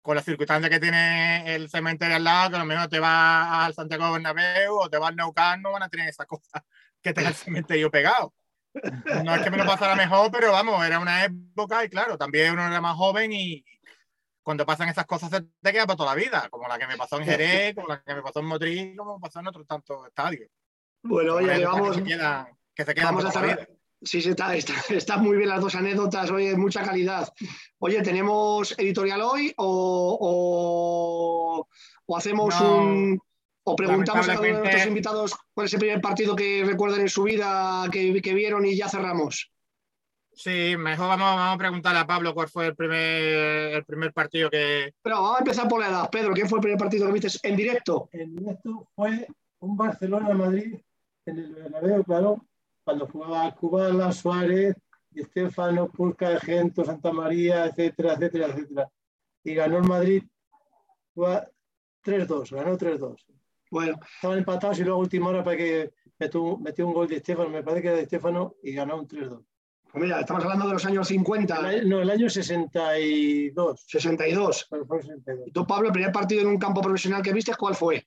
[0.00, 3.64] con las circunstancias que tiene el cementerio al lado, que a lo mejor te vas
[3.64, 6.62] al Santiago Bernabéu o te vas al Neucán, no van a tener esas cosas
[7.00, 8.34] que tenga el cementerio pegado.
[9.24, 12.52] No es que me lo pasara mejor, pero vamos, era una época y claro, también
[12.52, 13.64] uno era más joven y
[14.42, 16.96] cuando pasan esas cosas se te queda para toda la vida, como la que me
[16.96, 20.06] pasó en Jerez, como la que me pasó en Madrid, como pasó en otros tantos
[20.06, 20.48] estadios.
[21.02, 21.98] Bueno, oye, vamos.
[22.74, 23.68] Que se quedan, para toda la vida.
[24.00, 27.32] Sí, sí está, está, muy bien las dos anécdotas, oye, mucha calidad.
[27.78, 31.66] Oye, ¿tenemos editorial hoy o,
[32.08, 33.20] o, hacemos un,
[33.64, 37.88] o preguntamos a nuestros invitados cuál es el primer partido que recuerdan en su vida,
[37.90, 39.50] que, que vieron y ya cerramos.
[40.34, 44.94] Sí, mejor vamos, a preguntarle a Pablo cuál fue el primer, el primer partido que.
[45.02, 46.10] Pero vamos a empezar por la edad.
[46.10, 48.08] Pedro, ¿quién fue el primer partido que viste en directo?
[48.12, 49.28] En directo fue
[49.60, 50.80] un Barcelona-Madrid
[51.26, 52.46] en el Bernabéu, claro,
[52.82, 54.74] cuando jugaba Cubala, Suárez,
[55.14, 58.90] Estefano, Pulca, Gento, Santa María, etcétera, etcétera, etcétera.
[59.44, 60.22] Y ganó el Madrid
[61.14, 63.24] 3-2, ganó 3-2.
[63.72, 67.48] Bueno, estaban empatados y luego última hora para que metió, metió, un gol de Estefano,
[67.48, 69.42] me parece que era de Estefano, y ganó un 3-2.
[69.90, 71.84] Pues mira, estamos hablando de los años 50.
[71.86, 73.80] no, el año 62.
[73.86, 74.68] 62.
[74.68, 75.46] 62.
[75.46, 78.06] ¿Y tú, Pablo, el primer partido en un campo profesional que viste, cuál fue?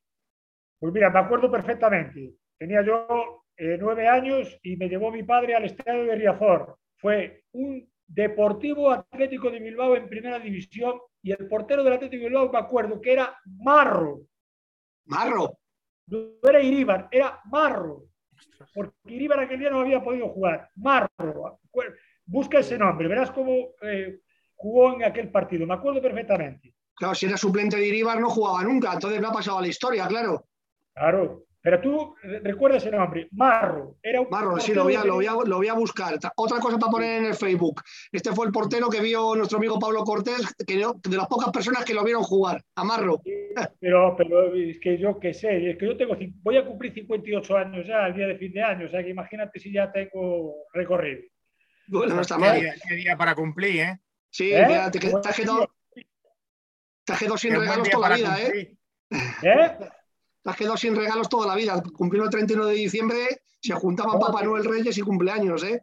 [0.77, 2.35] Pues mira, me acuerdo perfectamente.
[2.59, 6.77] Tenía yo eh, nueve años y me llevó mi padre al estadio de Riazor.
[6.97, 12.29] Fue un Deportivo Atlético de Bilbao en primera división y el portero del Atlético de
[12.29, 14.27] Bilbao me acuerdo que era Marro.
[15.05, 15.57] Marro.
[16.07, 18.05] No era Iríbar, era Marro.
[18.73, 20.69] Porque Iríbar aquel día no había podido jugar.
[20.75, 21.59] Marro.
[22.25, 24.19] Busca ese nombre, verás cómo eh,
[24.55, 25.67] jugó en aquel partido.
[25.67, 26.73] Me acuerdo perfectamente.
[26.95, 29.67] Claro, si era suplente de Iríbar no jugaba nunca, entonces no ha pasado a la
[29.67, 30.47] historia, claro.
[30.93, 33.97] Claro, pero tú recuerdas ese nombre, Marro.
[34.03, 36.13] Era un Marro, sí, lo voy, a, lo, voy a, buscar.
[36.35, 37.81] Otra cosa para poner en el Facebook.
[38.11, 41.83] Este fue el portero que vio nuestro amigo Pablo Cortés, que de las pocas personas
[41.83, 43.19] que lo vieron jugar, a Marro.
[43.79, 47.57] pero, pero es que yo qué sé, es que yo tengo, voy a cumplir 58
[47.57, 50.67] años ya, el día de fin de año, o sea que imagínate si ya tengo
[50.71, 51.23] recorrido.
[51.87, 52.61] Bueno, no está mal.
[52.87, 53.99] Qué día, para cumplir, ¿eh?
[54.29, 54.67] Sí, ¿Eh?
[54.91, 55.67] te, te, has quedado,
[57.39, 58.77] sin regalos toda la vida, ¿eh?
[59.41, 59.77] ¿Eh?
[60.45, 61.81] Te has quedado sin regalos toda la vida.
[61.97, 63.17] Cumpliendo el 31 de diciembre,
[63.59, 65.81] se juntaban Papá Noel Reyes y cumpleaños, ¿eh?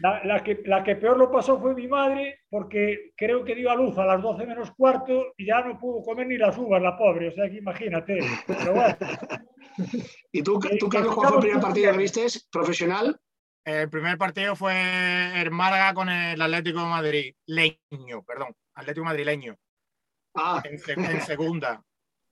[0.00, 3.76] La, que, la que peor lo pasó fue mi madre, porque creo que dio a
[3.76, 6.98] luz a las 12 menos cuarto y ya no pudo comer ni las uvas, la
[6.98, 7.28] pobre.
[7.28, 8.18] O sea que imagínate.
[10.32, 12.26] ¿Y tú, tú Carlos, cuál fue el primer partido que viste?
[12.52, 13.18] ¿Profesional?
[13.64, 17.34] El primer partido fue el Málaga con el Atlético de Madrid.
[17.46, 18.54] Leño, perdón.
[18.74, 19.56] Atlético madrileño.
[20.34, 20.62] Ah.
[20.66, 21.82] en segunda.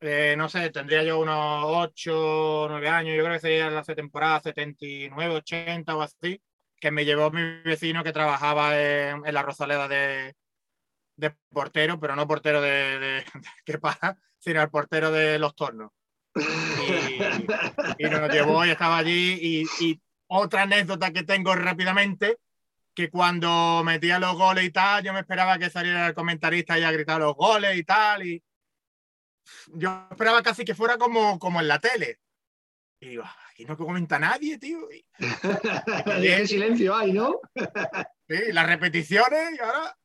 [0.04, 3.84] Eh, no sé, tendría yo unos 8 o 9 años, yo creo que sería la
[3.84, 6.42] temporada 79, 80 o así,
[6.80, 10.34] que me llevó mi vecino que trabajaba en, la Rosaleda de,
[11.50, 13.24] portero, pero no portero de, de,
[13.64, 15.92] que pasa, sino el portero de los tornos.
[17.96, 19.38] Y, nos llevó y estaba allí.
[19.40, 22.38] Y, y, otra anécdota que tengo rápidamente,
[22.92, 26.82] que cuando metía los goles y tal, yo me esperaba que saliera el comentarista y
[26.82, 28.26] a gritar los goles y tal.
[28.26, 28.42] Y,
[29.74, 32.20] yo esperaba casi que fuera como, como en la tele.
[33.00, 34.88] Y digo, aquí no comenta nadie, tío.
[34.90, 35.04] Y,
[36.06, 37.40] en silencio ahí, ¿no?
[38.28, 39.96] sí, las repeticiones y ahora.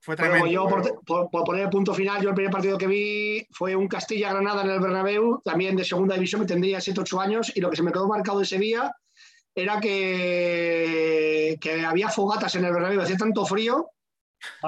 [0.00, 0.46] Fue tremendo.
[0.46, 0.66] yo,
[1.04, 4.70] por, poner el punto final, yo el primer partido que vi fue un Castilla-Granada en
[4.70, 7.92] el Bernabéu, también de segunda división, me tendría 7-8 años, y lo que se me
[7.92, 8.94] quedó marcado ese día
[9.54, 13.90] era que, que había fogatas en el Bernabéu, hacía tanto frío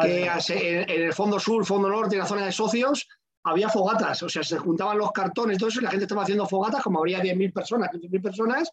[0.03, 3.07] que en, el fondo sur, fondo norte, en la zona de socios,
[3.45, 6.47] había fogatas, o sea, se juntaban los cartones, todo eso, y la gente estaba haciendo
[6.47, 8.73] fogatas, como habría 10.000 personas, 15.000 personas,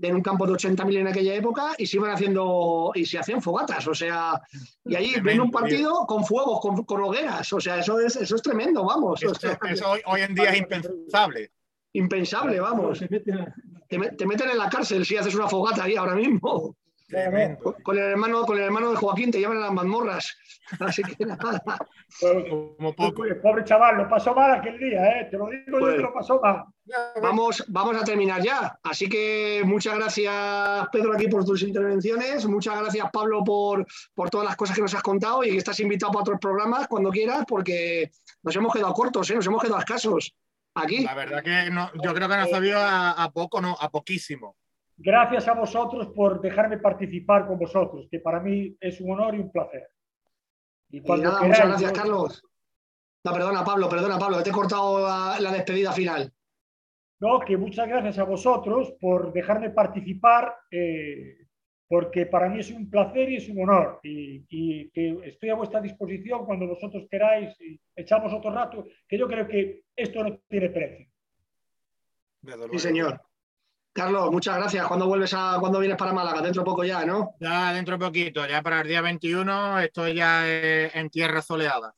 [0.00, 3.42] en un campo de 80.000 en aquella época, y se iban haciendo, y se hacían
[3.42, 4.40] fogatas, o sea,
[4.84, 8.36] y allí ven un partido con fuegos, con, con, hogueras, o sea, eso es, eso
[8.36, 9.22] es tremendo, vamos.
[9.22, 11.52] Eso, hoy, en día es impensable.
[11.92, 13.00] Impensable, vamos.
[13.00, 16.76] Te, te meten en la cárcel si haces una fogata ahí ahora mismo.
[17.82, 20.36] Con el hermano, con el hermano de Joaquín te llevan a las mazmorras.
[20.80, 21.62] Así que nada.
[22.20, 23.22] Como poco.
[23.42, 25.28] Pobre chaval, lo pasó mal aquel día, ¿eh?
[25.30, 26.64] Te lo digo yo que lo pasó mal.
[27.22, 28.78] Vamos, vamos a terminar ya.
[28.82, 32.44] Así que muchas gracias, Pedro, aquí por tus intervenciones.
[32.46, 35.80] Muchas gracias, Pablo, por, por todas las cosas que nos has contado y que estás
[35.80, 38.10] invitado para otros programas cuando quieras, porque
[38.42, 39.34] nos hemos quedado cortos, ¿eh?
[39.34, 40.34] nos hemos quedado escasos.
[40.74, 41.04] Aquí.
[41.04, 43.90] La verdad que no, yo creo que nos ha sabido a, a poco, no, a
[43.90, 44.56] poquísimo.
[45.00, 49.38] Gracias a vosotros por dejarme participar con vosotros, que para mí es un honor y
[49.38, 49.88] un placer.
[50.90, 52.42] Y, nada, muchas gracias, Carlos.
[53.24, 55.06] No, perdona, Pablo, perdona, Pablo, te he cortado
[55.38, 56.32] la, despedida final.
[57.20, 61.46] No, que muchas gracias a vosotros por dejarme participar, eh,
[61.86, 64.00] porque para mí es un placer y es un honor.
[64.02, 69.16] Y, y, que estoy a vuestra disposición cuando vosotros queráis y echamos otro rato, que
[69.16, 71.06] yo creo que esto no tiene precio.
[72.72, 73.20] Sí, señor.
[73.98, 74.86] Carlos, muchas gracias.
[74.86, 76.40] ¿Cuándo vuelves a, cuándo vienes para Málaga?
[76.40, 77.34] Dentro de poco ya, ¿no?
[77.40, 81.92] Ya dentro de poquito, ya para el día 21 estoy ya eh, en tierra soleada.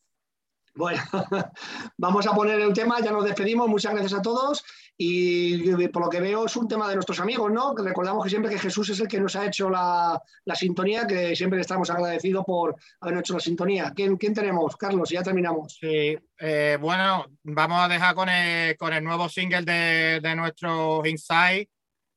[0.75, 1.03] Bueno,
[1.99, 4.65] vamos a poner el tema, ya nos despedimos, muchas gracias a todos
[4.97, 7.75] y por lo que veo es un tema de nuestros amigos, ¿no?
[7.77, 10.19] Recordamos que siempre que Jesús es el que nos ha hecho la,
[10.55, 13.93] sintonía, que siempre estamos agradecidos por haber hecho la sintonía.
[13.95, 14.75] ¿Quién, quién tenemos?
[14.79, 15.77] Carlos, ya terminamos.
[15.79, 21.03] Sí, eh, bueno, vamos a dejar con el, con el nuevo single de, de nuestro
[21.05, 21.69] Inside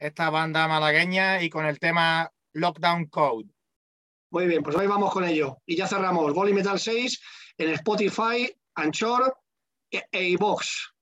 [0.04, 3.50] esta banda malagueña y con el tema Lockdown Code.
[4.32, 5.60] Muy bien, pues hoy vamos con ello.
[5.66, 7.22] Y ya cerramos Volley Metal 6
[7.58, 9.34] en Spotify, Anchor
[9.90, 10.94] e, e iVoox.